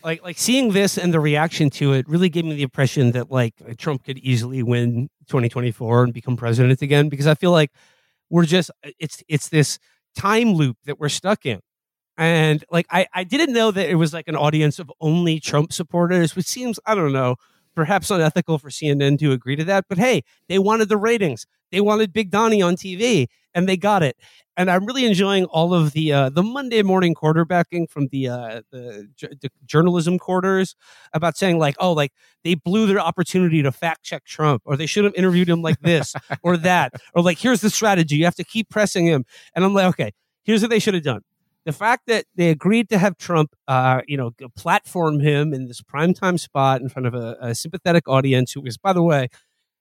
[0.03, 3.31] like, like seeing this and the reaction to it really gave me the impression that
[3.31, 7.71] like Trump could easily win 2024 and become president again because I feel like
[8.31, 9.79] we're just it's it's this
[10.17, 11.61] time loop that we're stuck in,
[12.19, 15.73] and like I I didn't know that it was like an audience of only Trump
[15.73, 17.37] supporters, which seems I don't know
[17.75, 21.81] perhaps unethical for CNN to agree to that, but hey, they wanted the ratings, they
[21.81, 24.17] wanted Big Donnie on TV, and they got it
[24.61, 28.61] and I'm really enjoying all of the uh, the Monday morning quarterbacking from the uh,
[28.71, 30.77] the, j- the journalism quarters
[31.15, 32.13] about saying like, oh, like
[32.45, 35.81] they blew their opportunity to fact check Trump, or they should have interviewed him like
[35.81, 39.25] this or that, or like here's the strategy, you have to keep pressing him.
[39.55, 40.13] And I'm like, okay,
[40.45, 41.23] here's what they should have done.
[41.65, 45.81] The fact that they agreed to have Trump, uh, you know, platform him in this
[45.81, 49.29] primetime spot in front of a, a sympathetic audience who was, by the way,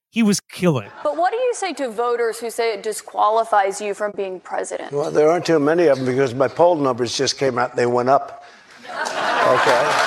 [0.09, 0.89] he was killing.
[1.03, 4.91] But what do you say to voters who say it disqualifies you from being president?
[4.91, 7.75] Well, there aren't too many of them because my poll numbers just came out.
[7.75, 8.43] They went up.
[8.89, 10.05] Okay.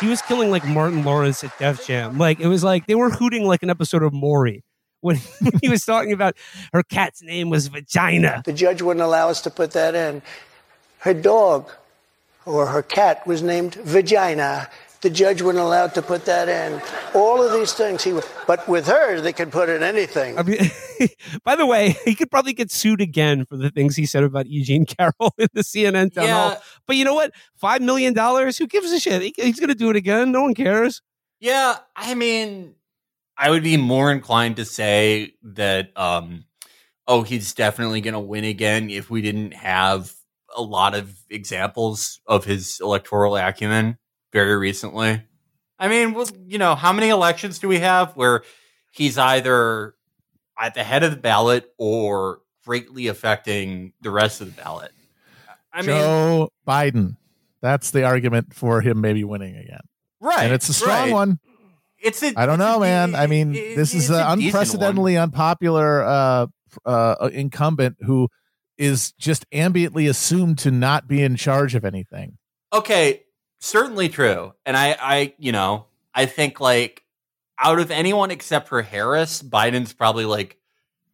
[0.00, 2.18] he was killing like Martin Lawrence at Def Jam.
[2.18, 4.62] Like it was like they were hooting like an episode of Maury
[5.00, 5.18] when
[5.62, 6.36] he was talking about
[6.72, 8.42] her cat's name was Vagina.
[8.44, 10.22] The judge wouldn't allow us to put that in.
[10.98, 11.70] Her dog
[12.46, 14.68] or her cat was named Vagina.
[15.04, 16.80] The judge wouldn't allow to put that in.
[17.14, 20.38] All of these things he would, but with her they could put in anything.
[20.38, 20.70] I mean,
[21.44, 24.46] by the way, he could probably get sued again for the things he said about
[24.46, 26.56] Eugene Carroll in the CNN town hall.
[26.86, 27.32] But you know what?
[27.54, 28.56] Five million dollars?
[28.56, 29.20] Who gives a shit?
[29.20, 30.32] He, he's going to do it again.
[30.32, 31.02] No one cares.
[31.38, 32.74] Yeah, I mean,
[33.36, 36.46] I would be more inclined to say that, um,
[37.06, 40.14] oh, he's definitely going to win again if we didn't have
[40.56, 43.98] a lot of examples of his electoral acumen
[44.34, 45.22] very recently.
[45.78, 48.42] I mean, well, you know, how many elections do we have where
[48.92, 49.94] he's either
[50.58, 54.92] at the head of the ballot or greatly affecting the rest of the ballot?
[55.72, 57.16] I mean, Joe Biden.
[57.62, 59.80] That's the argument for him maybe winning again.
[60.20, 60.44] right.
[60.44, 61.12] and it's a strong right.
[61.12, 61.38] one.
[61.98, 63.14] It's a, I don't a know, de- man.
[63.14, 64.38] I mean, it- this is an a decent one.
[64.44, 66.46] unprecedentedly unpopular uh,
[66.84, 68.28] uh, incumbent who
[68.76, 72.36] is just ambiently assumed to not be in charge of anything.
[72.72, 73.23] okay
[73.64, 74.52] certainly true.
[74.66, 77.02] And i i you know i think like
[77.58, 80.58] out of anyone except for harris biden's probably like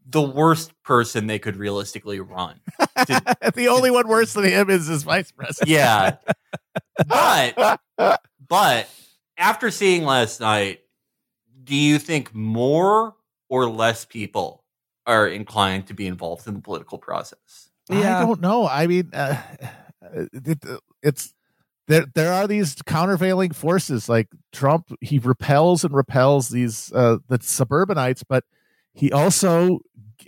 [0.09, 2.61] the worst person they could realistically run.
[3.07, 5.71] To- the only one worse than him is his vice president.
[5.71, 6.17] yeah.
[7.09, 7.81] But
[8.47, 8.89] but
[9.39, 10.81] after seeing last night
[11.65, 13.15] do you think more
[13.49, 14.65] or less people
[15.07, 17.71] are inclined to be involved in the political process?
[17.91, 18.67] I don't know.
[18.67, 19.41] I mean, uh,
[20.33, 20.59] it,
[21.03, 21.33] it's
[21.91, 22.07] there.
[22.15, 24.09] There are these countervailing forces.
[24.09, 28.45] Like Trump, he repels and repels these uh, the suburbanites, but
[28.95, 29.81] he also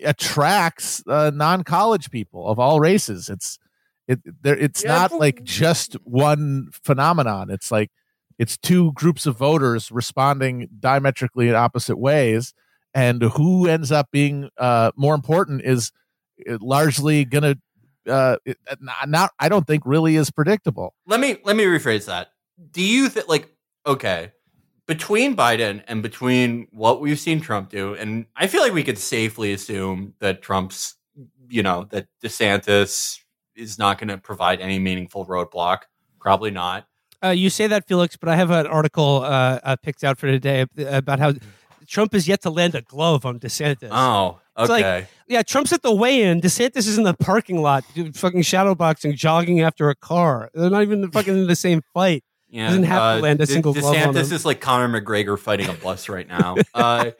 [0.05, 3.29] attracts uh, non-college people of all races.
[3.29, 3.59] It's
[4.09, 4.57] it there.
[4.57, 7.51] It's Yeah, not like just one phenomenon.
[7.51, 7.91] It's like
[8.39, 12.55] it's two groups of voters responding diametrically in opposite ways,
[12.95, 15.93] and who ends up being uh, more important is
[16.51, 17.57] uh, largely gonna
[18.09, 22.07] uh it- not, not i don't think really is predictable let me let me rephrase
[22.07, 22.29] that.
[22.71, 23.49] Do you think like
[23.87, 24.33] okay,
[24.87, 28.99] between Biden and between what we've seen Trump do, and I feel like we could
[28.99, 30.95] safely assume that Trump's,
[31.49, 33.19] you know, that DeSantis
[33.57, 35.83] is not going to provide any meaningful roadblock.
[36.21, 36.87] Probably not.
[37.25, 40.27] Uh, you say that, Felix, but I have an article uh, uh, picked out for
[40.27, 41.33] today about how
[41.87, 43.89] Trump is yet to land a glove on DeSantis.
[43.91, 45.07] Oh, It's like- okay.
[45.29, 46.41] Yeah, Trump's at the weigh-in.
[46.43, 50.51] DeSantis is in the parking lot, dude, fucking shadowboxing, jogging after a car.
[50.55, 52.23] They're not even fucking in the same fight.
[52.51, 54.33] yeah, doesn't have to land a De- single glove on DeSantis him.
[54.35, 56.57] is like Conor McGregor fighting a bus right now.
[56.75, 57.13] Uh,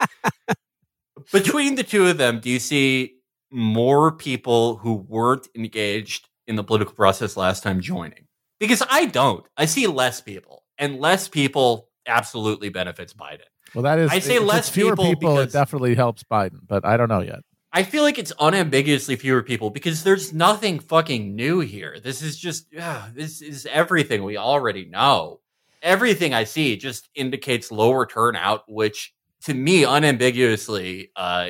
[1.31, 3.15] between the two of them, do you see
[3.51, 8.27] more people who weren't engaged in the political process last time joining?
[8.59, 9.45] Because I don't.
[9.57, 13.41] I see less people, and less people absolutely benefits Biden.
[13.73, 14.11] Well, that is.
[14.11, 15.39] I say less fewer people people.
[15.39, 17.39] It definitely helps Biden, but I don't know yet.
[17.75, 21.99] I feel like it's unambiguously fewer people because there's nothing fucking new here.
[21.99, 25.39] This is just, yeah, this is everything we already know.
[25.81, 29.11] Everything I see just indicates lower turnout, which
[29.45, 31.47] to me unambiguously uh,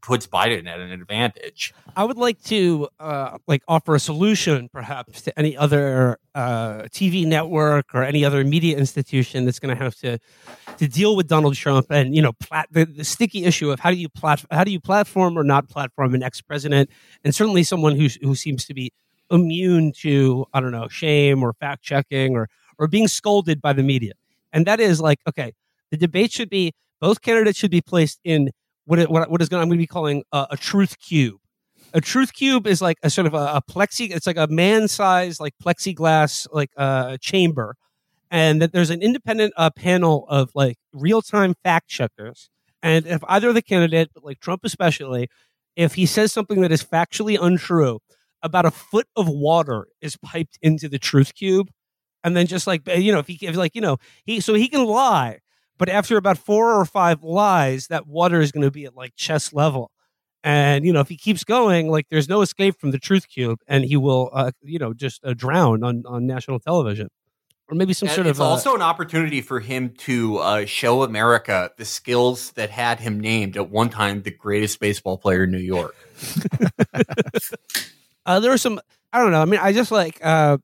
[0.00, 1.74] puts Biden at an advantage.
[1.96, 7.26] I would like to uh, like offer a solution, perhaps, to any other uh, TV
[7.26, 10.18] network or any other media institution that's going to have to
[10.78, 13.90] to deal with Donald Trump and you know plat- the, the sticky issue of how
[13.90, 16.90] do you plat- how do you platform or not platform an ex president,
[17.24, 18.92] and certainly someone who who seems to be
[19.30, 22.48] immune to I don't know shame or fact checking or
[22.78, 24.12] or being scolded by the media,
[24.52, 25.52] and that is like okay,
[25.90, 28.50] the debate should be both candidates should be placed in
[28.86, 31.38] what it, what, what is going I'm going to be calling a, truth cube.
[31.92, 35.40] A truth cube is like a sort of a, a plexi it's like a man-sized
[35.40, 37.76] like plexiglass like uh, chamber
[38.30, 42.50] and that there's an independent uh, panel of like real-time fact checkers
[42.82, 45.28] and if either the candidate but like trump especially
[45.76, 48.00] if he says something that is factually untrue
[48.42, 51.70] about a foot of water is piped into the truth cube
[52.24, 54.68] and then just like you know if he if like you know he so he
[54.68, 55.38] can lie
[55.78, 59.14] but after about four or five lies that water is going to be at like
[59.16, 59.90] chest level
[60.44, 63.60] and you know if he keeps going like there's no escape from the truth cube
[63.66, 67.08] and he will uh, you know just uh, drown on on national television
[67.68, 70.66] or maybe some And sort it's of uh, also an opportunity for him to uh,
[70.66, 75.44] show America the skills that had him named at one time the greatest baseball player
[75.44, 75.96] in New York.
[78.26, 78.80] uh, there were some
[79.12, 80.56] i don't know i mean i just like uh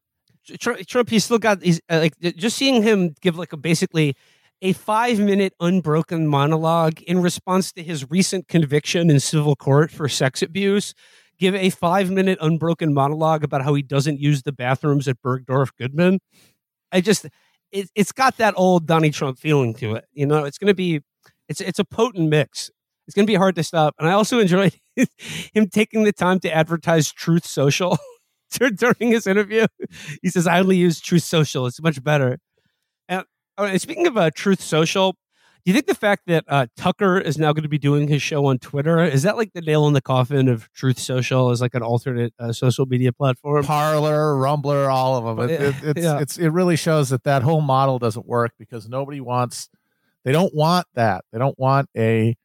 [0.58, 4.16] Trump, Trump he's still got he's uh, like just seeing him give like a basically
[4.62, 10.08] a five minute unbroken monologue in response to his recent conviction in civil court for
[10.08, 10.94] sex abuse
[11.38, 15.70] give a five minute unbroken monologue about how he doesn't use the bathrooms at bergdorf
[15.76, 16.20] goodman.
[16.92, 17.26] I just
[17.72, 20.44] it, it's got that old donnie trump feeling to it you know?
[20.44, 21.00] It's going to be
[21.48, 22.70] it's it's a potent mix.
[23.08, 24.74] It's going to be hard to stop and i also enjoyed
[25.52, 27.98] him taking the time to advertise truth social
[28.76, 29.66] during his interview.
[30.22, 31.66] He says i only use truth social.
[31.66, 32.38] It's much better
[33.58, 35.16] and, oh, speaking of uh, truth social
[35.64, 38.22] do you think the fact that uh, tucker is now going to be doing his
[38.22, 41.60] show on twitter is that like the nail in the coffin of truth social as
[41.60, 45.48] like an alternate uh, social media platform Parler, Rumbler, all of them.
[45.48, 46.18] It, it, it's, yeah.
[46.20, 49.68] it's, it really shows that that whole model doesn't work because nobody wants,
[50.24, 51.24] they don't want that.
[51.32, 52.36] They don't want a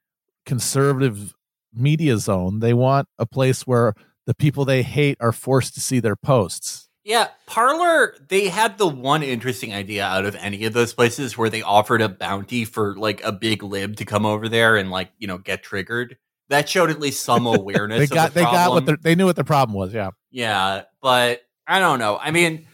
[0.45, 1.33] conservative
[1.73, 2.59] media zone.
[2.59, 3.93] They want a place where
[4.25, 6.86] the people they hate are forced to see their posts.
[7.07, 11.49] Yeah, Parler, they had the one interesting idea out of any of those places where
[11.49, 15.11] they offered a bounty for like a big lib to come over there and like,
[15.17, 16.17] you know, get triggered.
[16.49, 17.99] That showed at least some awareness.
[17.99, 19.93] They of got the they got what the, they knew what the problem was.
[19.93, 20.09] Yeah.
[20.31, 22.17] Yeah, but I don't know.
[22.21, 22.67] I mean,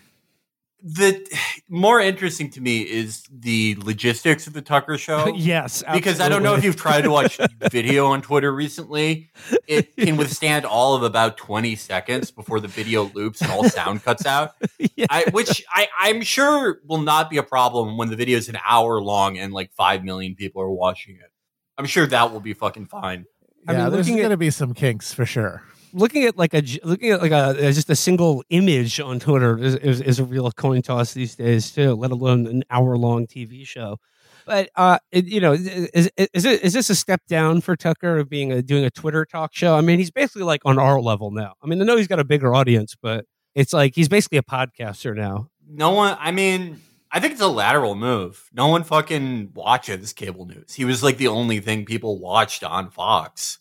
[0.86, 1.26] the
[1.70, 5.34] more interesting to me is the logistics of the Tucker show.
[5.34, 7.40] yes Because I don't know if you've tried to watch
[7.72, 9.32] video on Twitter recently.
[9.66, 14.04] It can withstand all of about 20 seconds before the video loops and all sound
[14.04, 14.52] cuts out.
[14.96, 15.06] Yeah.
[15.10, 18.58] I, which I, I'm sure will not be a problem when the video is an
[18.68, 21.32] hour long and like 5 million people are watching it.
[21.78, 23.26] I'm sure that will be fucking fine.
[23.68, 25.64] I yeah, mean, there's going to be some kinks for sure.
[25.94, 29.76] Looking at like a looking at like a just a single image on Twitter is,
[29.76, 31.94] is, is a real coin toss these days too.
[31.94, 33.98] Let alone an hour long TV show.
[34.46, 37.76] But uh, it, you know, is, is is it is this a step down for
[37.76, 39.76] Tucker of being a, doing a Twitter talk show?
[39.76, 41.54] I mean, he's basically like on our level now.
[41.64, 43.26] I mean, I know he's got a bigger audience, but
[43.56, 45.50] it's like he's basically a podcaster now.
[45.66, 48.50] No one, I mean, I think it's a lateral move.
[48.54, 50.74] No one fucking watches cable news.
[50.74, 53.60] He was like the only thing people watched on Fox.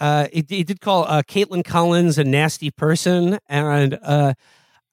[0.00, 4.34] Uh, he, he did call uh, Kaitlan Collins a nasty person, and uh,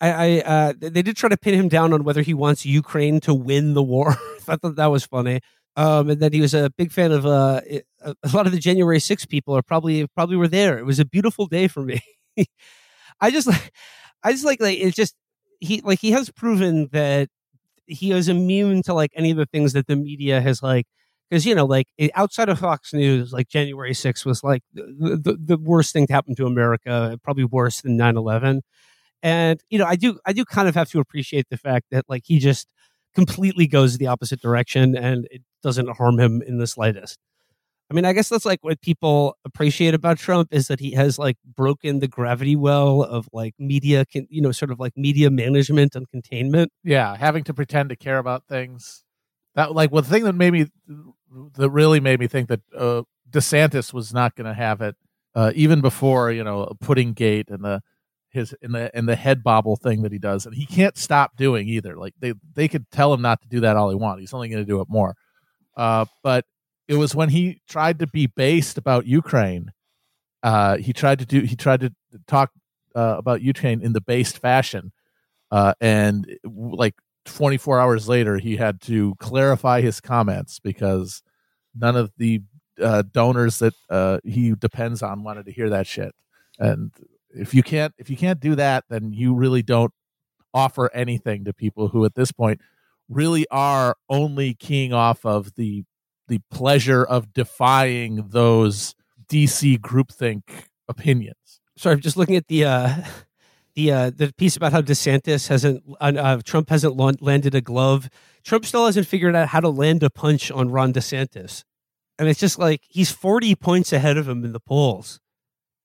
[0.01, 3.19] I, I uh, they did try to pin him down on whether he wants Ukraine
[3.21, 4.17] to win the war.
[4.47, 5.41] I thought that was funny.
[5.77, 7.61] Um, and that he was a big fan of uh,
[8.03, 10.77] a a lot of the January 6 people are probably probably were there.
[10.79, 12.01] It was a beautiful day for me.
[13.21, 13.71] I just like
[14.23, 15.15] I just like like it's just
[15.59, 17.29] he like he has proven that
[17.87, 20.87] he is immune to like any of the things that the media has like
[21.29, 25.37] because you know like outside of fox news like january 6th was like the, the,
[25.39, 28.61] the worst thing to happen to america probably worse than 9-11
[29.23, 32.05] and you know i do i do kind of have to appreciate the fact that
[32.07, 32.67] like he just
[33.15, 37.17] completely goes the opposite direction and it doesn't harm him in the slightest
[37.89, 41.17] I mean, I guess that's like what people appreciate about Trump is that he has
[41.17, 45.31] like broken the gravity well of like media, con- you know, sort of like media
[45.31, 46.71] management and containment.
[46.83, 49.05] Yeah, having to pretend to care about things.
[49.55, 50.67] That like well, the thing that made me
[51.55, 54.95] that really made me think that uh, DeSantis was not going to have it
[55.35, 57.81] uh, even before you know pudding gate and the
[58.29, 61.35] his in the and the head bobble thing that he does, and he can't stop
[61.37, 61.95] doing either.
[61.95, 64.19] Like they they could tell him not to do that all he want.
[64.19, 65.15] He's only going to do it more.
[65.75, 66.45] Uh, but
[66.87, 69.71] it was when he tried to be based about Ukraine.
[70.43, 71.41] Uh, he tried to do.
[71.41, 71.93] He tried to
[72.27, 72.51] talk
[72.95, 74.91] uh, about Ukraine in the based fashion,
[75.51, 76.95] uh, and like
[77.33, 81.21] 24 hours later, he had to clarify his comments because
[81.75, 82.41] none of the
[82.81, 86.13] uh, donors that uh, he depends on wanted to hear that shit.
[86.59, 86.91] And
[87.29, 89.93] if you can't, if you can't do that, then you really don't
[90.53, 92.61] offer anything to people who, at this point,
[93.09, 95.83] really are only keying off of the
[96.27, 98.95] the pleasure of defying those
[99.29, 100.43] DC groupthink
[100.89, 101.61] opinions.
[101.77, 102.95] Sorry, I'm just looking at the uh,
[103.77, 107.61] the uh, the piece about how DeSantis hasn't uh, uh, Trump hasn't la- landed a
[107.61, 108.09] glove.
[108.43, 111.63] Trump still hasn't figured out how to land a punch on Ron DeSantis,
[112.17, 115.21] and it's just like he's 40 points ahead of him in the polls.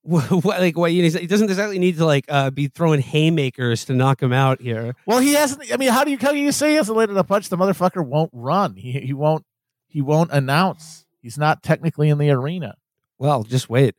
[0.04, 3.84] What, like what you know, he doesn't exactly need to like uh, be throwing haymakers
[3.84, 4.96] to knock him out here.
[5.06, 5.72] Well, he hasn't.
[5.72, 7.50] I mean, how do you how do you say he hasn't landed a punch?
[7.50, 8.74] The motherfucker won't run.
[8.74, 9.44] He he won't
[9.86, 11.06] he won't announce.
[11.20, 12.74] He's not technically in the arena.
[13.16, 13.94] Well, just wait.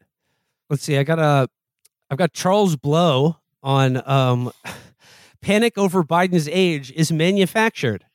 [0.70, 0.98] Let's see.
[0.98, 1.48] I got a
[2.10, 4.52] I've got Charles Blow on um,
[5.42, 8.06] panic over Biden's age is manufactured.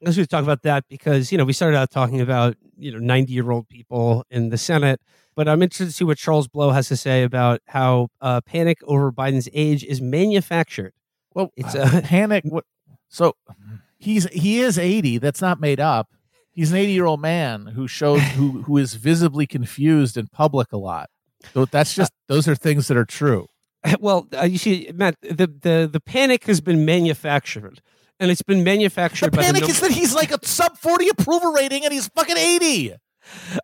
[0.00, 2.98] Let's just talk about that because you know we started out talking about you know
[2.98, 5.00] 90 year old people in the Senate,
[5.34, 8.78] but I'm interested to see what Charles Blow has to say about how uh, panic
[8.84, 10.92] over Biden's age is manufactured.
[11.34, 12.44] Well, It's uh, a- panic.
[12.46, 12.64] What?
[13.08, 13.34] So
[13.98, 15.18] he's he is eighty.
[15.18, 16.08] That's not made up.
[16.50, 20.72] He's an eighty year old man who shows who who is visibly confused in public
[20.72, 21.08] a lot.
[21.54, 23.46] So that's just those are things that are true.
[24.00, 27.82] Well, uh, you see, Matt, the, the the panic has been manufactured,
[28.18, 29.32] and it's been The manufactured.
[29.32, 32.36] by panic the is that he's like a sub forty approval rating and he's fucking
[32.36, 32.94] eighty.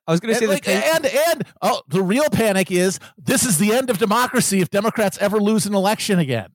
[0.06, 2.98] I was going to say And, like, pan- and and oh, the real panic is
[3.18, 6.48] this is the end of democracy if Democrats ever lose an election again.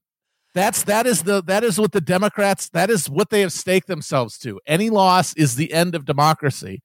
[0.54, 3.88] That's that is the that is what the Democrats that is what they have staked
[3.88, 4.60] themselves to.
[4.66, 6.82] Any loss is the end of democracy,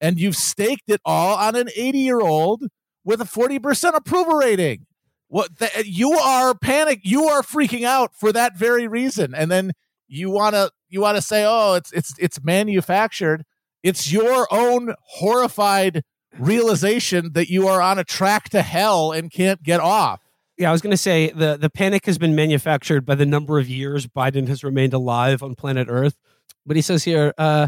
[0.00, 2.64] and you've staked it all on an eighty year old
[3.04, 4.86] with a forty percent approval rating.
[5.34, 9.72] What the, you are panic, you are freaking out for that very reason, and then
[10.06, 13.42] you want to you want to say, oh, it's it's it's manufactured.
[13.82, 16.04] It's your own horrified
[16.38, 20.20] realization that you are on a track to hell and can't get off.
[20.56, 23.58] Yeah, I was going to say the the panic has been manufactured by the number
[23.58, 26.16] of years Biden has remained alive on planet Earth.
[26.64, 27.66] But he says here, uh,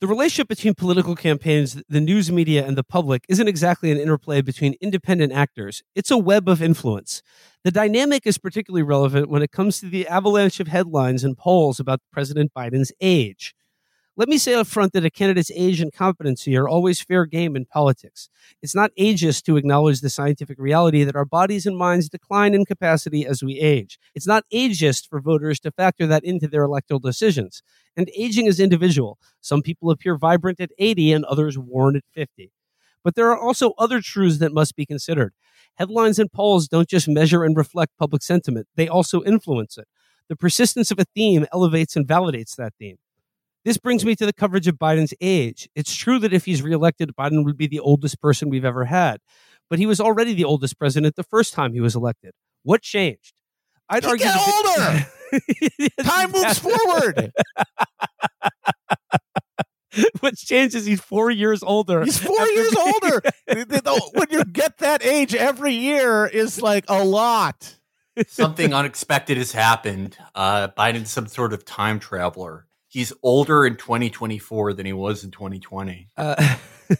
[0.00, 4.40] the relationship between political campaigns, the news media, and the public isn't exactly an interplay
[4.40, 5.82] between independent actors.
[5.94, 7.22] It's a web of influence.
[7.64, 11.78] The dynamic is particularly relevant when it comes to the avalanche of headlines and polls
[11.78, 13.54] about President Biden's age.
[14.20, 17.56] Let me say up front that a candidate's age and competency are always fair game
[17.56, 18.28] in politics.
[18.60, 22.66] It's not ageist to acknowledge the scientific reality that our bodies and minds decline in
[22.66, 23.98] capacity as we age.
[24.14, 27.62] It's not ageist for voters to factor that into their electoral decisions.
[27.96, 29.18] And aging is individual.
[29.40, 32.52] Some people appear vibrant at 80 and others worn at 50.
[33.02, 35.32] But there are also other truths that must be considered.
[35.76, 39.88] Headlines and polls don't just measure and reflect public sentiment, they also influence it.
[40.28, 42.98] The persistence of a theme elevates and validates that theme.
[43.64, 45.68] This brings me to the coverage of Biden's age.
[45.74, 49.20] It's true that if he's reelected, Biden would be the oldest person we've ever had,
[49.68, 52.32] but he was already the oldest president the first time he was elected.
[52.62, 53.34] What changed?
[53.88, 57.32] I'd He argue get that the- Time moves forward.
[60.20, 60.82] what changes?
[60.82, 62.04] is he's four years older.
[62.04, 63.22] He's four years older.
[63.46, 67.76] The- the- when you get that age every year is like a lot.
[68.28, 70.16] Something unexpected has happened.
[70.34, 72.66] Uh, Biden's some sort of time traveler.
[72.90, 76.08] He's older in 2024 than he was in 2020.
[76.16, 76.56] Uh,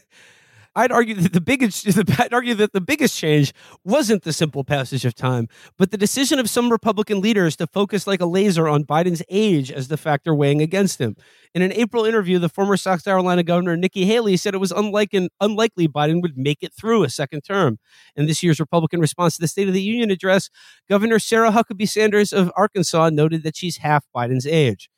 [0.77, 1.85] I'd argue that the biggest
[2.21, 3.53] I'd argue that the biggest change
[3.85, 8.07] wasn't the simple passage of time, but the decision of some Republican leaders to focus
[8.07, 11.17] like a laser on Biden's age as the factor weighing against him.
[11.57, 15.29] In an April interview, the former South Carolina governor Nikki Haley said it was unlikely,
[15.41, 17.81] unlikely Biden would make it through a second term.
[18.15, 20.51] In this year's Republican response to the State of the Union address,
[20.89, 24.89] Governor Sarah Huckabee Sanders of Arkansas noted that she's half Biden's age.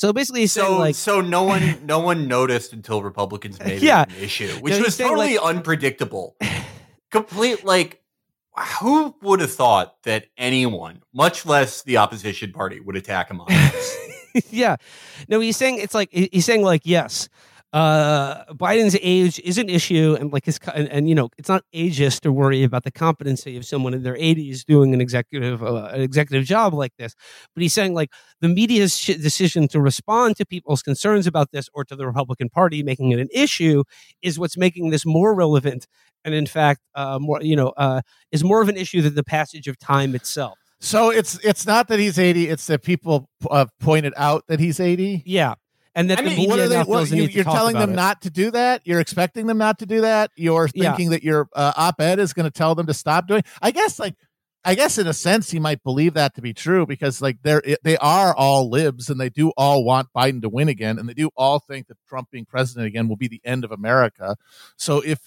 [0.00, 3.82] So basically, he's saying So, like, so no one, no one noticed until Republicans made
[3.82, 4.04] Yeah.
[4.04, 6.36] an issue, which was totally like- unpredictable.
[7.10, 8.00] Complete, like,
[8.80, 13.48] who would have thought that anyone, much less the opposition party, would attack him on
[13.48, 13.98] this?
[14.50, 14.76] yeah.
[15.28, 17.28] No, he's saying it's like he's saying like yes.
[17.72, 21.62] Uh, Biden's age is an issue, and like his and, and, you know it's not
[21.72, 25.90] ageist to worry about the competency of someone in their 80s doing an executive uh,
[25.92, 27.14] an executive job like this.
[27.54, 28.10] But he's saying like
[28.40, 32.48] the media's sh- decision to respond to people's concerns about this or to the Republican
[32.48, 33.84] Party making it an issue
[34.20, 35.86] is what's making this more relevant,
[36.24, 38.00] and in fact, uh, more you know uh,
[38.32, 40.58] is more of an issue than the passage of time itself.
[40.80, 44.80] So it's it's not that he's 80; it's that people uh, pointed out that he's
[44.80, 45.22] 80.
[45.24, 45.54] Yeah.
[45.94, 46.82] And that I the mean, media what are they?
[46.82, 47.96] What, the you, you're talk telling them it.
[47.96, 48.82] not to do that.
[48.84, 50.30] You're expecting them not to do that.
[50.36, 50.90] You're Yeah.
[50.90, 53.42] thinking that your uh, op-ed is going to tell them to stop doing.
[53.60, 54.14] I guess, like,
[54.64, 57.62] I guess in a sense, he might believe that to be true because, like, they're
[57.82, 61.14] they are all libs and they do all want Biden to win again, and they
[61.14, 64.36] do all think that Trump being president again will be the end of America.
[64.76, 65.18] So if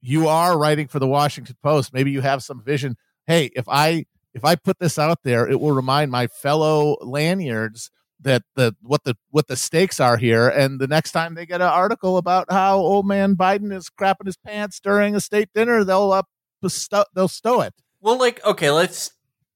[0.00, 2.96] you are writing for the Washington Post, maybe you have some vision.
[3.26, 7.90] Hey, if I if I put this out there, it will remind my fellow lanyards
[8.20, 11.60] that the what the what the stakes are here and the next time they get
[11.60, 15.84] an article about how old man biden is crapping his pants during a state dinner
[15.84, 16.26] they'll up
[16.62, 19.12] bestow, they'll stow it Well, like, okay, let's,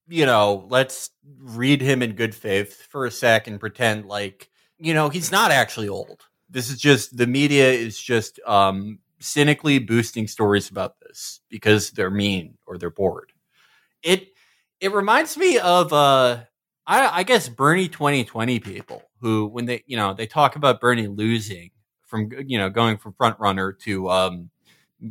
[0.08, 4.92] you know, let's read him in good faith for a sec and pretend like, you
[4.94, 6.22] know, he's not actually old.
[6.48, 12.11] This is just, the media is just um, cynically boosting stories about this because they're
[12.11, 13.32] mean or they're bored.
[14.02, 14.28] It,
[14.80, 16.44] it reminds me of, uh,
[16.87, 21.07] I, I guess Bernie 2020 people who, when they, you know, they talk about Bernie
[21.07, 21.70] losing
[22.07, 24.51] from, you know, going from front runner to, um,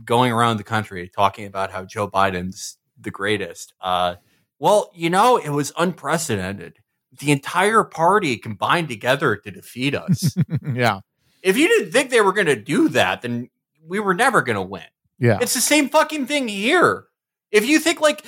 [0.06, 3.74] going around the country talking about how Joe Biden's the greatest.
[3.82, 4.16] Uh,
[4.60, 6.80] well, you know, it was unprecedented.
[7.18, 10.36] The entire party combined together to defeat us.
[10.74, 11.00] yeah
[11.42, 13.50] if you didn't think they were going to do that, then
[13.86, 14.84] we were never going to win.
[15.20, 17.06] yeah It's the same fucking thing here.
[17.52, 18.26] If you think like,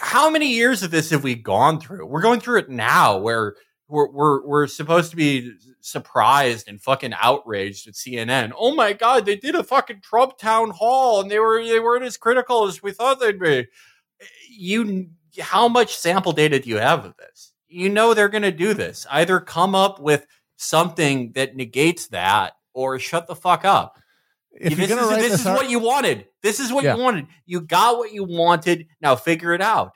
[0.00, 2.06] how many years of this have we gone through?
[2.06, 3.56] We're going through it now, where
[3.88, 8.52] we're we're we're supposed to be surprised and fucking outraged at CNN.
[8.56, 12.04] Oh my god, they did a fucking Trump town hall and they were they weren't
[12.04, 13.66] as critical as we thought they'd be.
[14.48, 15.08] You,
[15.38, 17.52] how much sample data do you have of this?
[17.68, 19.06] You know they're going to do this.
[19.10, 23.98] Either come up with something that negates that, or shut the fuck up
[24.60, 26.26] if this you're gonna is, write this this, is what you wanted.
[26.42, 26.96] This is what Yeah.
[26.96, 27.26] you wanted.
[27.46, 28.86] You got what you wanted.
[29.00, 29.92] Now figure it out.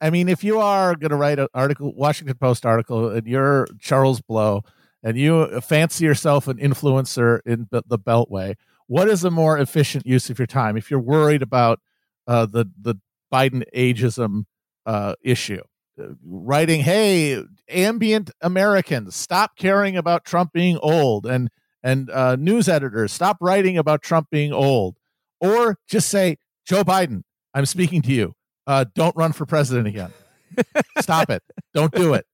[0.00, 3.66] I mean, if you are going to write an article, Washington Post article, and you're
[3.80, 4.62] Charles Blow,
[5.02, 8.54] and you fancy yourself an influencer in the, the Beltway,
[8.86, 10.76] what is a more efficient use of your time?
[10.76, 11.80] If you're worried about
[12.26, 12.94] uh, the the
[13.32, 14.44] Biden ageism
[14.86, 15.62] uh, issue,
[16.00, 21.50] Uh, writing, "Hey, ambient Americans, stop caring about Trump being old," and
[21.82, 24.96] and uh, news editors, stop writing about Trump being old,
[25.40, 27.22] or just say, "Joe Biden,
[27.54, 28.34] I'm speaking to you."
[28.68, 30.12] uh, don't run for president again.
[31.00, 31.42] Stop it.
[31.74, 32.24] Don't do it.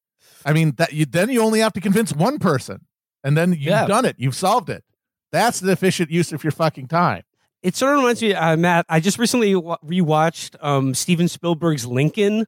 [0.44, 2.84] I mean, that you then you only have to convince one person,
[3.24, 3.86] and then you've Yeah.
[3.86, 4.16] done it.
[4.18, 4.84] You've solved it.
[5.32, 7.22] That's the efficient use of your fucking time.
[7.62, 8.84] It sort of reminds me, uh, Matt.
[8.90, 12.44] I just recently wa- rewatched um, Steven Spielberg's Lincoln,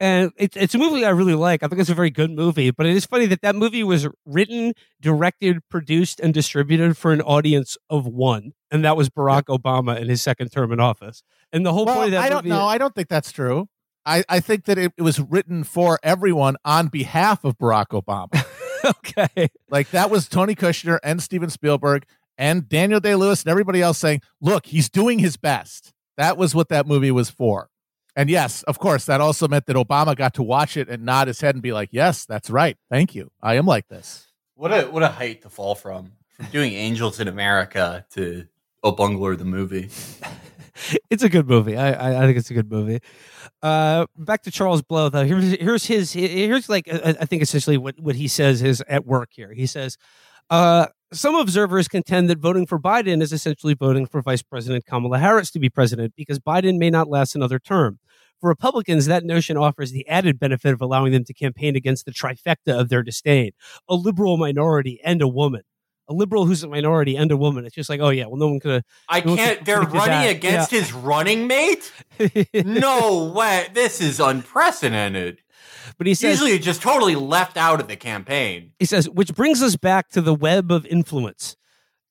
[0.00, 1.62] and it, it's a movie I really like.
[1.62, 2.70] I think it's a very good movie.
[2.70, 7.20] But it is funny that that movie was written, directed, produced, and distributed for an
[7.22, 11.22] audience of one, and that was Barack Obama in his second term in office.
[11.52, 12.66] And the whole Well, point of that I don't movie, know.
[12.66, 13.68] I don't think that's true.
[14.04, 18.44] I, I think that it, it was written for everyone on behalf of Barack Obama.
[18.84, 22.04] okay, like that was Tony Kushner and Steven Spielberg
[22.38, 26.54] and Daniel Day Lewis and everybody else saying, "Look, he's doing his best." That was
[26.54, 27.68] what that movie was for.
[28.16, 31.28] And yes, of course, that also meant that Obama got to watch it and nod
[31.28, 32.78] his head and be like, "Yes, that's right.
[32.90, 33.30] Thank you.
[33.42, 36.12] I am like this." What a what a height to fall from.
[36.30, 38.46] From doing Angels in America to
[38.82, 39.90] O Bungler the movie.
[41.10, 41.76] it's a good movie.
[41.76, 43.00] I, I I think it's a good movie.
[43.62, 45.24] Uh, back to Charles Blow though.
[45.24, 49.04] Here's here's his here's like uh, I think essentially what what he says is at
[49.04, 49.52] work here.
[49.52, 49.98] He says,
[50.48, 55.18] uh, some observers contend that voting for Biden is essentially voting for Vice President Kamala
[55.18, 57.98] Harris to be president because Biden may not last another term.
[58.40, 62.12] For Republicans, that notion offers the added benefit of allowing them to campaign against the
[62.12, 63.52] trifecta of their disdain:
[63.88, 65.62] a liberal minority and a woman.
[66.08, 67.64] A liberal who's a minority and a woman.
[67.66, 69.64] It's just like, oh yeah, well, no one could I No can't.
[69.64, 71.90] They're running against his running mate.
[72.54, 73.66] No way.
[73.74, 75.40] This is unprecedented.
[75.98, 78.70] but he says, Usually, just totally left out of the campaign.
[78.78, 81.56] He says, which brings us back to the web of influence.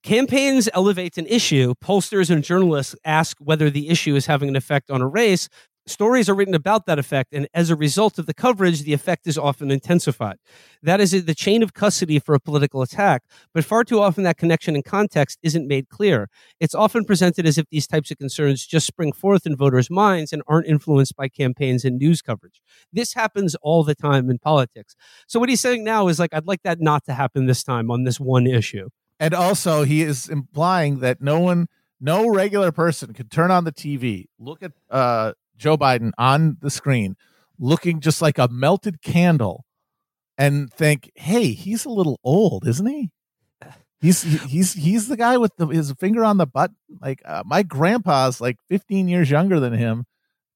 [0.03, 1.73] Campaigns elevate an issue.
[1.83, 5.47] Pollsters and journalists ask whether the issue is having an effect on a race.
[5.87, 9.27] Stories are written about that effect, and as a result of the coverage, the effect
[9.27, 10.37] is often intensified.
[10.81, 13.21] That is the chain of custody for a political attack,
[13.53, 16.27] but far too often that connection and context isn't made clear.
[16.59, 20.33] It's often presented as if these types of concerns just spring forth in voters' minds
[20.33, 22.61] and aren't influenced by campaigns and news coverage.
[22.91, 24.95] This happens all the time in politics.
[25.27, 27.91] So what he's saying now is like, I'd like that not to happen this time
[27.91, 28.89] on this one issue.
[29.19, 31.67] And also, he is implying that no one,
[32.01, 36.69] no regular person could turn on the TV, look at uh, Joe Biden on the
[36.69, 37.15] screen,
[37.59, 39.65] looking just like a melted candle,
[40.37, 43.11] and think, "Hey, he's a little old, isn't he?"
[44.01, 46.75] He's he's he's the guy with the, his finger on the button.
[47.01, 50.05] Like uh, my grandpa's like 15 years younger than him,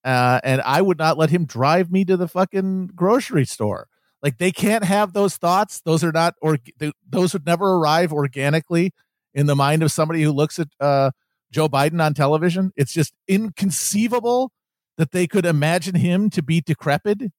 [0.04, 3.88] uh, and I would not let him drive me to the fucking grocery store.
[4.22, 5.82] Like they can't have those thoughts.
[5.82, 6.60] Those are not or
[7.10, 8.93] those would never arrive organically
[9.34, 11.12] in the mind of somebody who looks at uh,
[11.52, 12.72] Joe Biden on television.
[12.76, 14.52] It's just inconceivable
[15.00, 17.32] that they could imagine him to be decrepit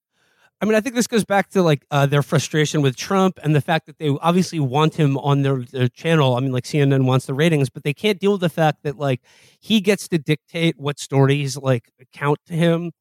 [0.61, 3.55] I mean, I think this goes back to like uh, their frustration with Trump and
[3.55, 6.35] the fact that they obviously want him on their, their channel.
[6.35, 8.95] I mean, like CNN wants the ratings, but they can't deal with the fact that
[8.99, 9.21] like
[9.59, 12.91] he gets to dictate what stories like count to him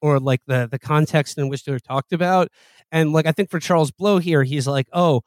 [0.00, 2.48] or like the the context in which they're talked about.
[2.92, 5.22] And like I think for Charles Blow here, he's like, oh,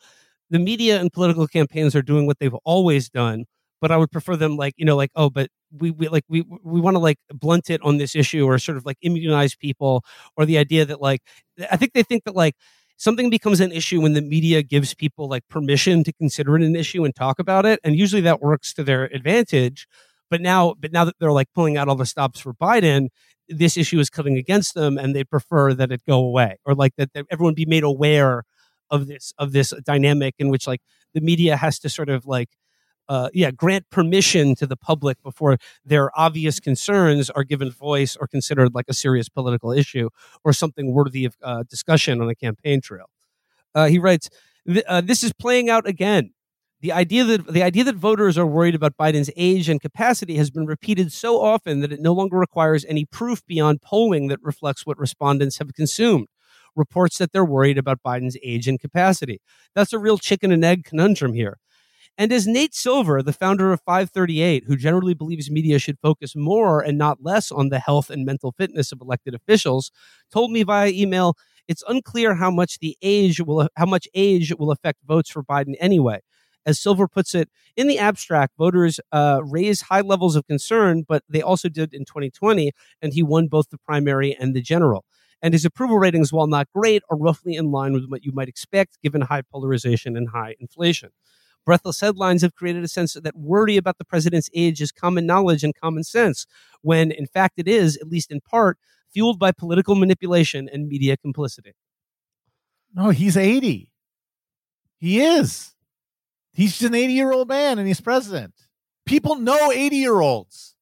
[0.50, 3.46] the media and political campaigns are doing what they've always done,
[3.82, 6.44] but I would prefer them like you know like oh, but we, we like we
[6.64, 10.04] we want to like blunt it on this issue or sort of like immunize people
[10.38, 11.22] or the idea that like
[11.72, 12.56] I think they think that like
[12.98, 16.76] something becomes an issue when the media gives people like permission to consider it an
[16.76, 19.88] issue and talk about it and usually that works to their advantage
[20.30, 23.08] but now but now that they're like pulling out all the stops for Biden
[23.48, 26.94] this issue is coming against them and they prefer that it go away or like
[26.98, 28.44] that, that everyone be made aware
[28.90, 30.82] of this of this dynamic in which like
[31.14, 32.50] the media has to sort of like
[33.14, 35.58] uh, yeah, grant permission to the public before
[35.92, 40.08] their obvious concerns are given voice or considered like a serious political issue
[40.46, 43.08] or something worthy of uh, discussion on a campaign trail.
[43.76, 44.30] Uh, he writes,
[44.88, 46.32] uh, "This is playing out again.
[46.82, 50.50] The idea that the idea that voters are worried about Biden's age and capacity has
[50.50, 54.86] been repeated so often that it no longer requires any proof beyond polling that reflects
[54.86, 56.28] what respondents have consumed."
[56.76, 59.42] Reports that they're worried about Biden's age and capacity.
[59.76, 61.58] That's a real chicken and egg conundrum here.
[62.18, 66.82] And as Nate Silver, the founder of 538, who generally believes media should focus more
[66.82, 69.92] and not less on the health and mental fitness of elected officials,
[70.32, 71.36] told me via email,
[71.68, 75.76] it's unclear how much the age will how much age will affect votes for Biden
[75.80, 76.20] anyway.
[76.64, 81.24] As Silver puts it, in the abstract, voters uh, raise high levels of concern, but
[81.28, 85.06] they also did in 2020, and he won both the primary and the general.
[85.42, 88.48] And his approval ratings, while not great, are roughly in line with what you might
[88.48, 91.10] expect given high polarization and high inflation.
[91.66, 95.64] Breathless headlines have created a sense that worry about the president's age is common knowledge
[95.64, 96.48] and common sense,
[96.82, 98.78] when in fact it is, at least in part,
[99.14, 101.74] fueled by political manipulation and media complicity.
[102.94, 103.90] No, he's 80.
[105.00, 105.74] He is.
[106.54, 108.54] He's just an 80 year old man and he's president.
[109.06, 110.76] People know 80 year olds.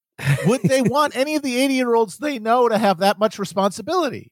[0.46, 3.40] Would they want any of the 80 year olds they know to have that much
[3.40, 4.32] responsibility?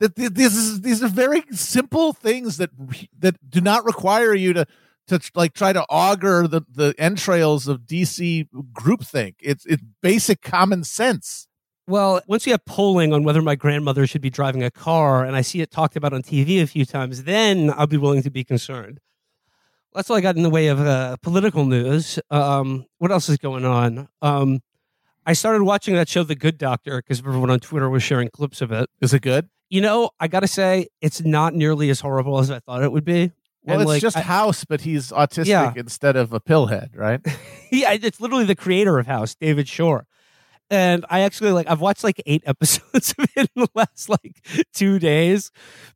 [0.00, 2.70] That this is, these are very simple things that
[3.18, 4.66] that do not require you to
[5.08, 9.34] to like try to augur the the entrails of DC groupthink.
[9.40, 11.46] It's it's basic common sense.
[11.86, 15.34] Well, once you have polling on whether my grandmother should be driving a car, and
[15.34, 18.30] I see it talked about on TV a few times, then I'll be willing to
[18.30, 19.00] be concerned.
[19.94, 22.18] That's all I got in the way of uh, political news.
[22.30, 24.08] Um, what else is going on?
[24.20, 24.60] Um,
[25.24, 28.60] I started watching that show, The Good Doctor, because everyone on Twitter was sharing clips
[28.60, 28.88] of it.
[29.00, 29.48] Is it good?
[29.70, 32.92] You know, I got to say, it's not nearly as horrible as I thought it
[32.92, 33.32] would be.
[33.64, 35.72] Well, And, it's like, just I- House, but he's autistic Yeah.
[35.76, 37.20] instead of a pillhead, right?
[37.72, 40.06] yeah, it's literally the creator of House, David Shore.
[40.70, 44.42] And I actually like I've watched like eight episodes of it in the last like
[44.74, 45.50] two days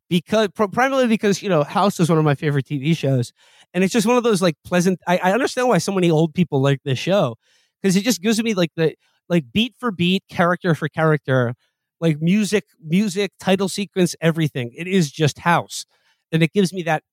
[0.09, 3.33] because primarily because you know House is one of my favorite TV shows,
[3.73, 4.99] and it's just one of those like pleasant.
[5.07, 7.35] I, I understand why so many old people like this show
[7.81, 8.95] because it just gives me like the
[9.29, 11.53] like beat for beat, character for character,
[12.01, 14.71] like music, music, title sequence, everything.
[14.75, 15.85] It is just House,
[16.31, 17.03] and it gives me that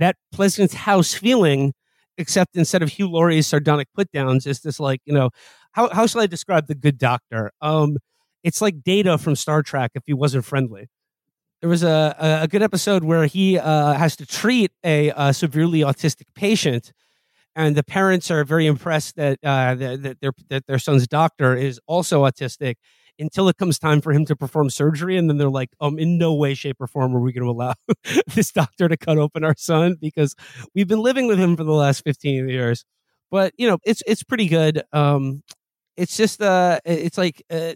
[0.00, 1.72] that pleasant House feeling
[2.18, 5.30] except instead of Hugh Laurie's sardonic put downs, it's this like, you know,
[5.72, 7.50] how, how shall I describe the good doctor?
[7.62, 7.96] Um,
[8.42, 10.88] it's like data from Star Trek if he wasn't friendly.
[11.60, 15.32] There was a, a, a good episode where he uh, has to treat a, uh
[15.32, 16.92] severely autistic patient,
[17.54, 21.54] and the parents are very impressed that, uh, that, that, their, that their son's doctor
[21.54, 22.76] is also autistic
[23.20, 25.16] until it comes time for him to perform surgery.
[25.16, 27.50] And then they're like, um, in no way, shape, or form are we going to
[27.50, 27.74] allow
[28.34, 30.34] this doctor to cut open our son because
[30.74, 32.84] we've been living with him for the last 15 years
[33.30, 35.42] but you know it's it's pretty good um
[35.96, 37.72] it's just uh it's like uh,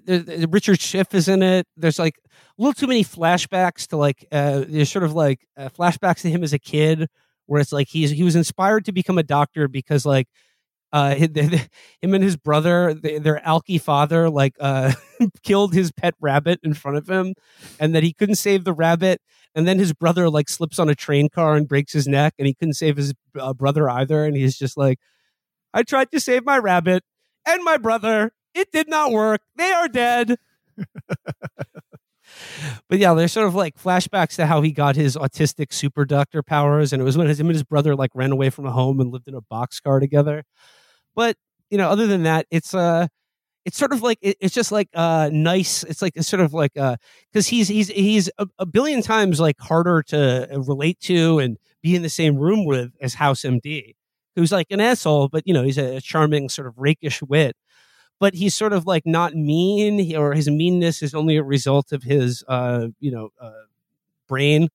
[0.48, 4.64] richard schiff is in it there's like a little too many flashbacks to like uh
[4.68, 7.06] there's sort of like uh, flashbacks to him as a kid
[7.46, 10.28] where it's like he's he was inspired to become a doctor because like
[10.94, 11.14] uh
[12.00, 14.92] him and his brother th- their alky father like uh
[15.42, 17.34] killed his pet rabbit in front of him
[17.80, 19.20] and that he couldn't save the rabbit
[19.54, 22.46] and then his brother like slips on a train car and breaks his neck and
[22.46, 24.98] he couldn't save his uh, brother either and he's just like
[25.74, 27.02] I tried to save my rabbit
[27.44, 28.32] and my brother.
[28.54, 29.40] It did not work.
[29.56, 30.36] They are dead.
[32.88, 36.42] but yeah, there's sort of like flashbacks to how he got his autistic super doctor
[36.42, 38.70] powers, and it was when his him and his brother like ran away from a
[38.70, 40.44] home and lived in a boxcar together.
[41.14, 41.36] But
[41.70, 43.08] you know, other than that, it's uh
[43.64, 45.84] it's sort of like it, it's just like uh nice.
[45.84, 46.96] It's like it's sort of like uh
[47.32, 51.96] because he's he's he's a, a billion times like harder to relate to and be
[51.96, 53.94] in the same room with as House MD,
[54.36, 57.56] who's like an asshole, but you know he's a charming sort of rakish wit
[58.20, 62.02] but he's sort of like not mean or his meanness is only a result of
[62.02, 63.52] his uh you know uh
[64.28, 64.68] brain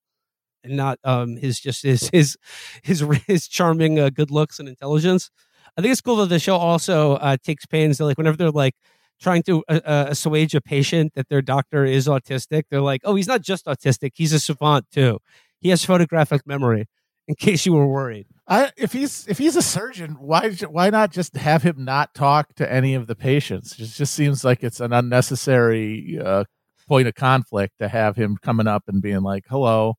[0.64, 2.36] and not um his just his his
[2.82, 5.30] his, his charming uh, good looks and intelligence
[5.76, 8.50] i think it's cool that the show also uh takes pains to like whenever they're
[8.50, 8.74] like
[9.20, 13.14] trying to uh, uh, assuage a patient that their doctor is autistic they're like oh
[13.14, 15.18] he's not just autistic he's a savant too
[15.60, 16.86] he has photographic memory
[17.28, 21.12] in case you were worried I, if he's if he's a surgeon, why why not
[21.12, 23.78] just have him not talk to any of the patients?
[23.78, 26.42] It just seems like it's an unnecessary uh,
[26.88, 29.94] point of conflict to have him coming up and being like, "Hello,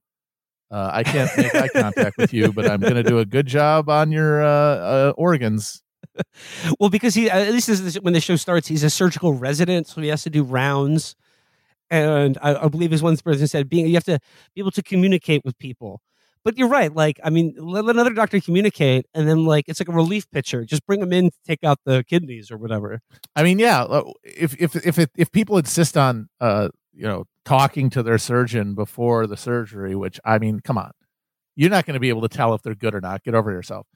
[0.72, 3.48] uh, I can't make eye contact with you, but I'm going to do a good
[3.48, 5.84] job on your uh, uh, organs."
[6.80, 9.88] well, because he at least this is when the show starts, he's a surgical resident,
[9.88, 11.16] so he has to do rounds.
[11.90, 14.20] And I, I believe as one person said, being you have to
[14.56, 16.02] be able to communicate with people.
[16.44, 16.94] But you're right.
[16.94, 20.66] Like, I mean, let another doctor communicate, and then like it's like a relief pitcher.
[20.66, 23.02] Just bring them in to take out the kidneys or whatever.
[23.36, 23.84] I mean, yeah.
[23.84, 28.18] uh, If if if it, if people insist on uh you know talking to their
[28.18, 30.92] surgeon before the surgery, which I mean, come on,
[31.56, 33.24] you're not going to be able to tell if they're good or not.
[33.24, 33.88] Get over yourself.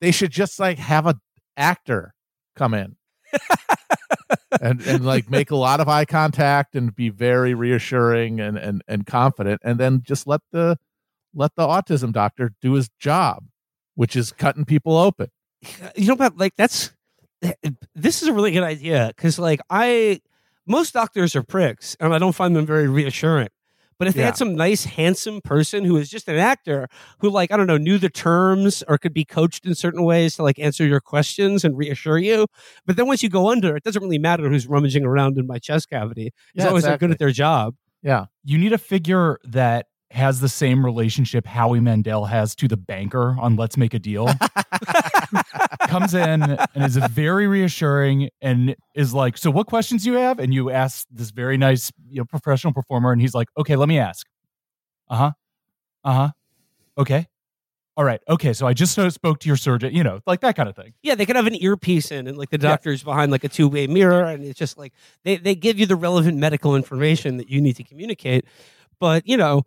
[0.00, 1.16] They should just like have a
[1.56, 2.14] actor
[2.56, 2.96] come in
[4.60, 8.82] and and like make a lot of eye contact and be very reassuring and and
[8.88, 10.78] and confident, and then just let the
[11.34, 13.44] let the autism doctor do his job,
[13.94, 15.28] which is cutting people open.
[15.96, 16.92] You know, but like that's
[17.42, 17.52] eh,
[17.94, 20.20] this is a really good idea because like I
[20.66, 23.48] most doctors are pricks, and I don't find them very reassuring.
[23.96, 24.26] But if they Yeah.
[24.26, 26.88] had some nice, handsome person who is just an actor
[27.20, 30.34] who, like, I don't know, knew the terms or could be coached in certain ways
[30.36, 32.48] to like answer your questions and reassure you.
[32.86, 35.58] But then once you go under, it doesn't really matter who's rummaging around in my
[35.60, 37.76] chest cavity as Yeah, long as they're good at their job.
[38.02, 38.24] Yeah.
[38.42, 43.36] You need a figure that has the same relationship Howie Mandel has to the banker
[43.40, 44.28] on Let's Make a Deal.
[45.86, 50.38] Comes in and is very reassuring and is like, "So what questions do you have?"
[50.38, 53.88] And you ask this very nice, you know, professional performer, and he's like, "Okay, let
[53.88, 54.26] me ask."
[55.08, 55.32] Uh huh.
[56.04, 56.28] Uh huh.
[56.98, 57.26] Okay.
[57.96, 58.20] All right.
[58.28, 58.52] Okay.
[58.54, 59.94] So I just spoke to your surgeon.
[59.94, 60.94] You know, like that kind of thing.
[61.02, 63.68] Yeah, they could have an earpiece in, and like the doctor's behind like a two
[63.68, 64.92] way mirror, and it's just like
[65.24, 68.46] they they give you the relevant medical information that you need to communicate.
[69.00, 69.62] But you know,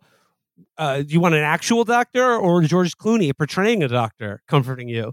[0.78, 5.12] uh, do you want an actual doctor or George Clooney portraying a doctor comforting you?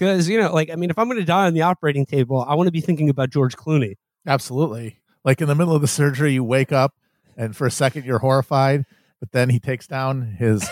[0.00, 2.42] Because you know, like I mean, if I'm going to die on the operating table,
[2.48, 3.96] I want to be thinking about George Clooney.
[4.26, 4.98] Absolutely.
[5.26, 6.94] Like in the middle of the surgery, you wake up
[7.36, 8.86] and for a second you're horrified,
[9.20, 10.66] but then he takes down his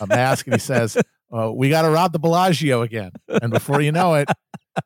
[0.00, 0.96] uh, mask and he says,
[1.30, 3.12] uh, We got to rob the Bellagio again.
[3.28, 4.30] And before you know it,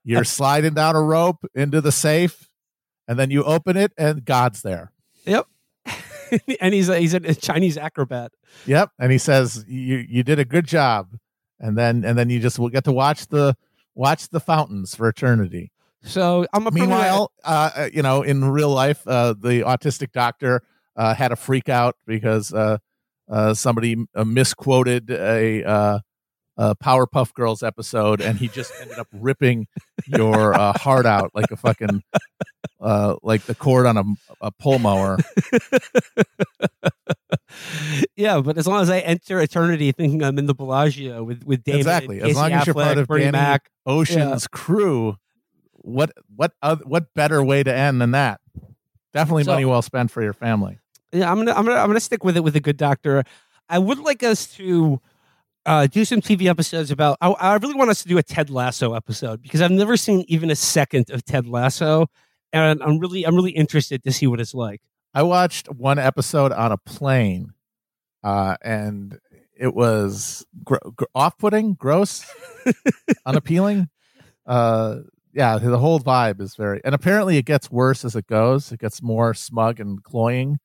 [0.02, 2.50] you're sliding down a rope into the safe,
[3.06, 4.90] and then you open it and God's there.
[5.24, 5.46] Yep.
[6.60, 8.32] and he's a, he's a Chinese acrobat.
[8.66, 8.90] Yep.
[8.98, 11.16] And he says, You you did a good job.
[11.60, 13.56] And then and then you just will get to watch the
[13.94, 15.70] watch the fountains for eternity.
[16.02, 20.62] So I'm a Meanwhile, uh, uh, you know, in real life, uh, the autistic doctor
[20.96, 22.78] uh, had a freak out because uh,
[23.30, 26.02] uh, somebody misquoted a,
[26.56, 29.66] uh, a Powerpuff Girls episode, and he just ended up ripping
[30.06, 32.02] your uh, heart out like a fucking
[32.80, 34.04] uh, like the cord on a,
[34.40, 35.18] a pull mower.
[38.16, 41.64] yeah, but as long as I enter eternity thinking I'm in the Bellagio with with
[41.64, 42.20] David, exactly.
[42.20, 45.16] As long as you're part of Bernie Danny Mac, Ocean's crew,
[45.72, 46.52] what what
[46.84, 48.40] what better way to end than that?
[49.12, 50.78] Definitely So- money well spent for your family.
[51.12, 53.22] Yeah, I'm gonna I'm gonna I'm gonna stick with it with a good doctor.
[53.68, 55.00] I would like us to
[55.66, 57.16] uh, do some TV episodes about.
[57.20, 60.24] I, I really want us to do a Ted Lasso episode because I've never seen
[60.28, 62.06] even a second of Ted Lasso,
[62.52, 64.80] and I'm really I'm really interested to see what it's like.
[65.14, 67.52] I watched one episode on a plane,
[68.22, 69.18] uh, and
[69.56, 72.26] it was gr- gr- off-putting, gross,
[73.26, 73.88] unappealing.
[74.44, 74.96] Uh,
[75.32, 78.70] yeah, the whole vibe is very, and apparently it gets worse as it goes.
[78.72, 80.58] It gets more smug and cloying,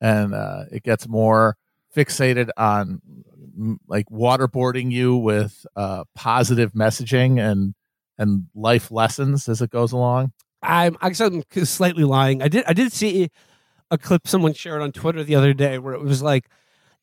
[0.00, 1.56] and uh, it gets more
[1.94, 3.02] fixated on
[3.86, 7.74] like waterboarding you with uh, positive messaging and
[8.18, 10.32] and life lessons as it goes along.
[10.62, 12.42] I'm I'm slightly lying.
[12.42, 13.30] I did I did see
[13.90, 16.48] a clip someone shared on Twitter the other day where it was like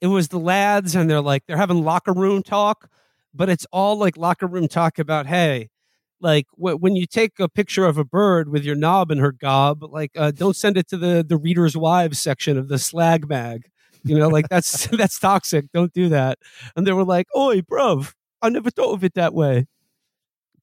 [0.02, 2.90] it was the lads and they're like they're having locker room talk,
[3.34, 5.70] but it's all like locker room talk about hey,
[6.22, 9.32] like wh- when you take a picture of a bird with your knob in her
[9.32, 13.28] gob, like uh, don't send it to the the readers' wives section of the slag
[13.28, 13.70] mag.
[14.08, 15.66] You know, like that's that's toxic.
[15.74, 16.40] Don't do that.
[16.76, 19.68] And they were like, "Oi, bruv, I never thought of it that way."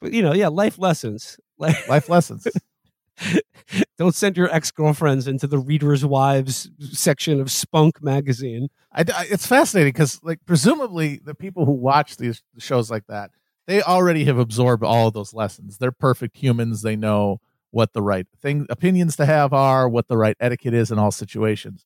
[0.00, 1.38] But you know, yeah, life lessons.
[1.58, 2.46] Like, Life lessons.
[3.98, 8.68] don't send your ex girlfriends into the readers' wives section of Spunk magazine.
[8.92, 13.30] I, I- it's fascinating because, like, presumably the people who watch these shows like that,
[13.66, 15.78] they already have absorbed all of those lessons.
[15.78, 16.82] They're perfect humans.
[16.82, 17.40] They know
[17.70, 21.10] what the right thing opinions to have are, what the right etiquette is in all
[21.10, 21.84] situations.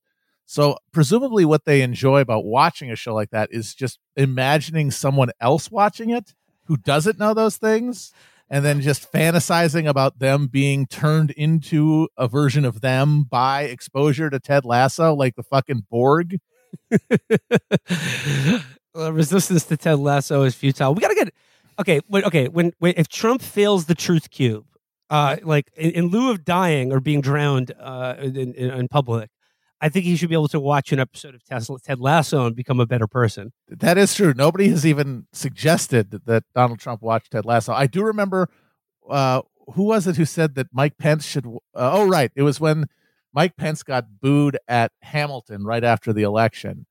[0.51, 5.29] So presumably, what they enjoy about watching a show like that is just imagining someone
[5.43, 6.35] else watching it
[6.65, 8.15] who doesn't know those things.
[8.49, 14.31] And then just fantasizing about them being turned into a version of them by exposure
[14.31, 16.39] to Ted Lasso, like the fucking Borg.
[18.97, 20.93] Uh, resistance to Ted Lasso is futile.
[20.93, 21.33] We gotta get
[21.79, 22.01] okay.
[22.09, 24.67] Wait, okay, when, when if Trump fails the truth cube,
[25.09, 29.31] uh, like in, in lieu of dying or being drowned uh, in, in, in public,
[29.81, 32.57] I think he should be able to watch an episode of Tesla, Ted Lasso and
[32.57, 33.53] become a better person.
[33.69, 34.35] That is true.
[34.35, 37.73] Nobody has even suggested that Donald Trump watch Ted Lasso.
[37.73, 38.49] I do remember
[39.09, 39.43] uh,
[39.75, 41.47] who was it who said that Mike Pence should.
[41.47, 42.33] Uh, oh, right.
[42.35, 42.87] It was when
[43.33, 46.87] Mike Pence got booed at Hamilton right after the election.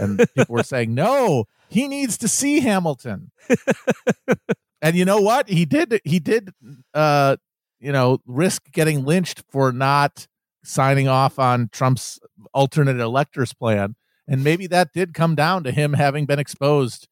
[0.00, 3.30] And people were saying, no, he needs to see Hamilton.
[4.82, 5.48] and you know what?
[5.48, 6.00] He did.
[6.04, 6.50] He did,
[6.94, 7.36] uh,
[7.78, 10.26] you know, risk getting lynched for not
[10.64, 12.18] signing off on Trump's
[12.52, 13.94] alternate electors plan.
[14.26, 17.08] And maybe that did come down to him having been exposed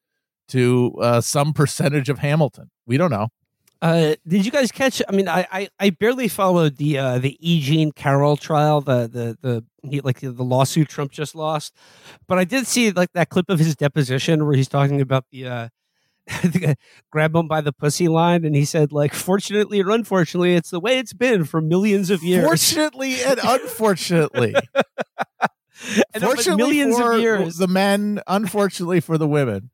[0.49, 2.71] to uh, some percentage of Hamilton.
[2.85, 3.29] We don't know.
[3.81, 5.01] Uh, did you guys catch?
[5.09, 7.59] I mean, I I, I barely followed the uh, the E.
[7.59, 11.75] Jean Carroll trial, the the the he, like the lawsuit Trump just lost,
[12.25, 15.45] but I did see like that clip of his deposition where he's talking about the
[15.47, 15.69] uh, the
[17.11, 20.79] grab him by the pussy line, and he said like, fortunately or unfortunately, it's the
[20.79, 22.45] way it's been for millions of years.
[22.45, 24.55] Fortunately and unfortunately.
[26.13, 27.57] And Fortunately millions for of years.
[27.57, 29.71] the men, unfortunately for the women.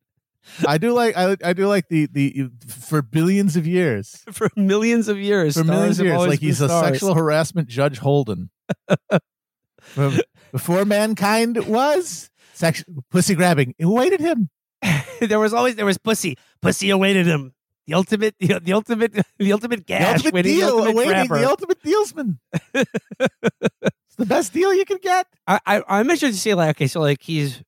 [0.67, 4.23] I do like I, I do like the the for billions of years.
[4.31, 8.49] for millions of years, For millions of years, like he's a sexual harassment Judge Holden.
[10.51, 14.49] Before mankind was sex pussy grabbing, it awaited him.
[15.21, 16.37] there was always there was pussy.
[16.61, 17.53] Pussy awaited him.
[17.87, 21.39] The ultimate, the, the ultimate, the ultimate The ultimate waiting, the ultimate awaiting grabber.
[21.39, 22.39] the ultimate dealsman.
[22.73, 25.25] it's the best deal you can get.
[25.47, 27.63] I, I, I mentioned to say like, okay, so like he's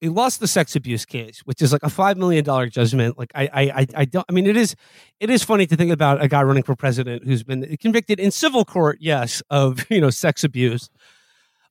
[0.00, 3.18] he lost the sex abuse case, which is like a five million dollar judgment.
[3.18, 4.24] Like I, I, I, I don't.
[4.28, 4.74] I mean, it is,
[5.20, 8.30] it is funny to think about a guy running for president who's been convicted in
[8.30, 10.90] civil court, yes, of you know sex abuse.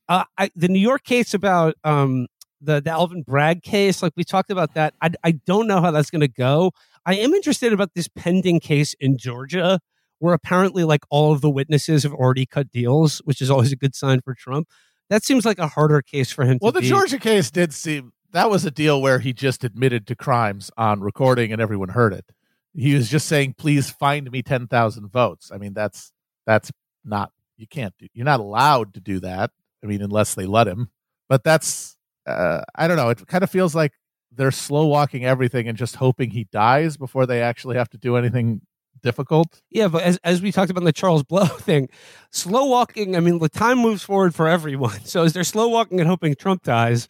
[0.07, 2.27] Uh, I, the New York case about um
[2.65, 4.93] the the Alvin Bragg case, like we talked about that.
[5.01, 6.71] I, I don't know how that's going to go.
[7.05, 9.79] I am interested about this pending case in Georgia,
[10.19, 13.75] where apparently like all of the witnesses have already cut deals, which is always a
[13.75, 14.67] good sign for Trump.
[15.09, 16.57] That seems like a harder case for him.
[16.61, 16.89] Well, the beat.
[16.89, 20.99] Georgia case did seem that was a deal where he just admitted to crimes on
[21.01, 22.25] recording and everyone heard it.
[22.73, 26.11] He was just saying, "Please find me ten thousand votes." I mean, that's
[26.45, 26.71] that's
[27.03, 28.07] not you can't do.
[28.13, 29.51] You're not allowed to do that.
[29.83, 30.89] I mean, unless they let him.
[31.29, 31.94] But that's
[32.25, 33.09] uh, I don't know.
[33.09, 33.93] It kind of feels like
[34.31, 38.17] they're slow walking everything and just hoping he dies before they actually have to do
[38.17, 38.61] anything
[39.01, 39.61] difficult.
[39.69, 41.89] Yeah, but as as we talked about in the Charles Blow thing,
[42.31, 43.15] slow walking.
[43.15, 44.99] I mean, the time moves forward for everyone.
[45.05, 47.07] So as they're slow walking and hoping Trump dies,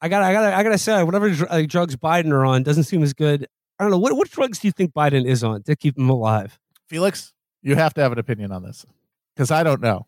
[0.00, 2.62] I got I got I got to say, whatever dr- uh, drugs Biden are on
[2.62, 3.46] doesn't seem as good.
[3.78, 6.08] I don't know what what drugs do you think Biden is on to keep him
[6.08, 6.58] alive?
[6.88, 7.32] Felix,
[7.62, 8.86] you have to have an opinion on this
[9.34, 10.06] because I don't know.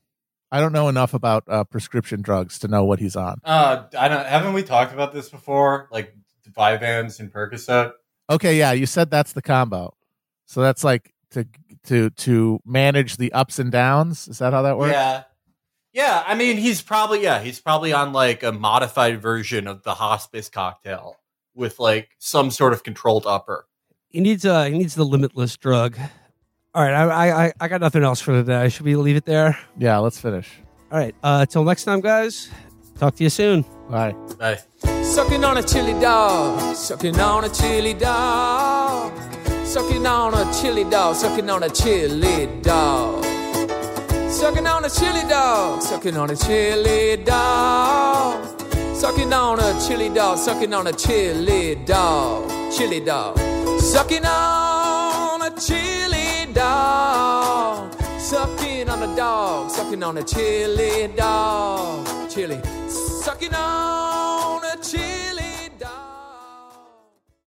[0.51, 3.41] I don't know enough about uh, prescription drugs to know what he's on.
[3.45, 4.27] Uh, I don't.
[4.27, 5.89] Haven't we talked about this before?
[5.91, 6.15] Like
[6.51, 7.93] Vyvanse and Percocet.
[8.31, 9.95] Okay, yeah, you said that's the combo.
[10.47, 11.47] So that's like to
[11.85, 14.29] to to manage the ups and downs.
[14.29, 14.93] Is that how that works?
[14.93, 15.25] Yeah,
[15.93, 16.25] yeah.
[16.27, 20.49] I mean, he's probably yeah, he's probably on like a modified version of the hospice
[20.49, 21.17] cocktail
[21.55, 23.67] with like some sort of controlled upper.
[24.09, 25.99] He needs uh he needs the limitless drug.
[26.79, 28.69] All right, I I I got nothing else for today.
[28.69, 29.59] Should we leave it there?
[29.79, 30.49] Yeah, let's finish.
[30.93, 31.13] All right.
[31.25, 32.49] Uh, till next time, guys.
[33.01, 33.65] Talk to you soon.
[33.91, 34.15] Bye.
[34.39, 34.61] Bye.
[35.03, 39.13] Sucking on a chili dog, sucking on a chili dog,
[39.65, 45.83] sucking on a chili dog, sucking on a chili dog, sucking on a chili dog,
[45.83, 52.49] sucking on a chili dog, sucking on a chili dog, sucking on a chili dog,
[52.71, 53.37] chili dog,
[53.81, 56.18] sucking on a chili
[56.53, 64.58] dog, sucking on a dog, sucking on a chili dog, chili, sucking on.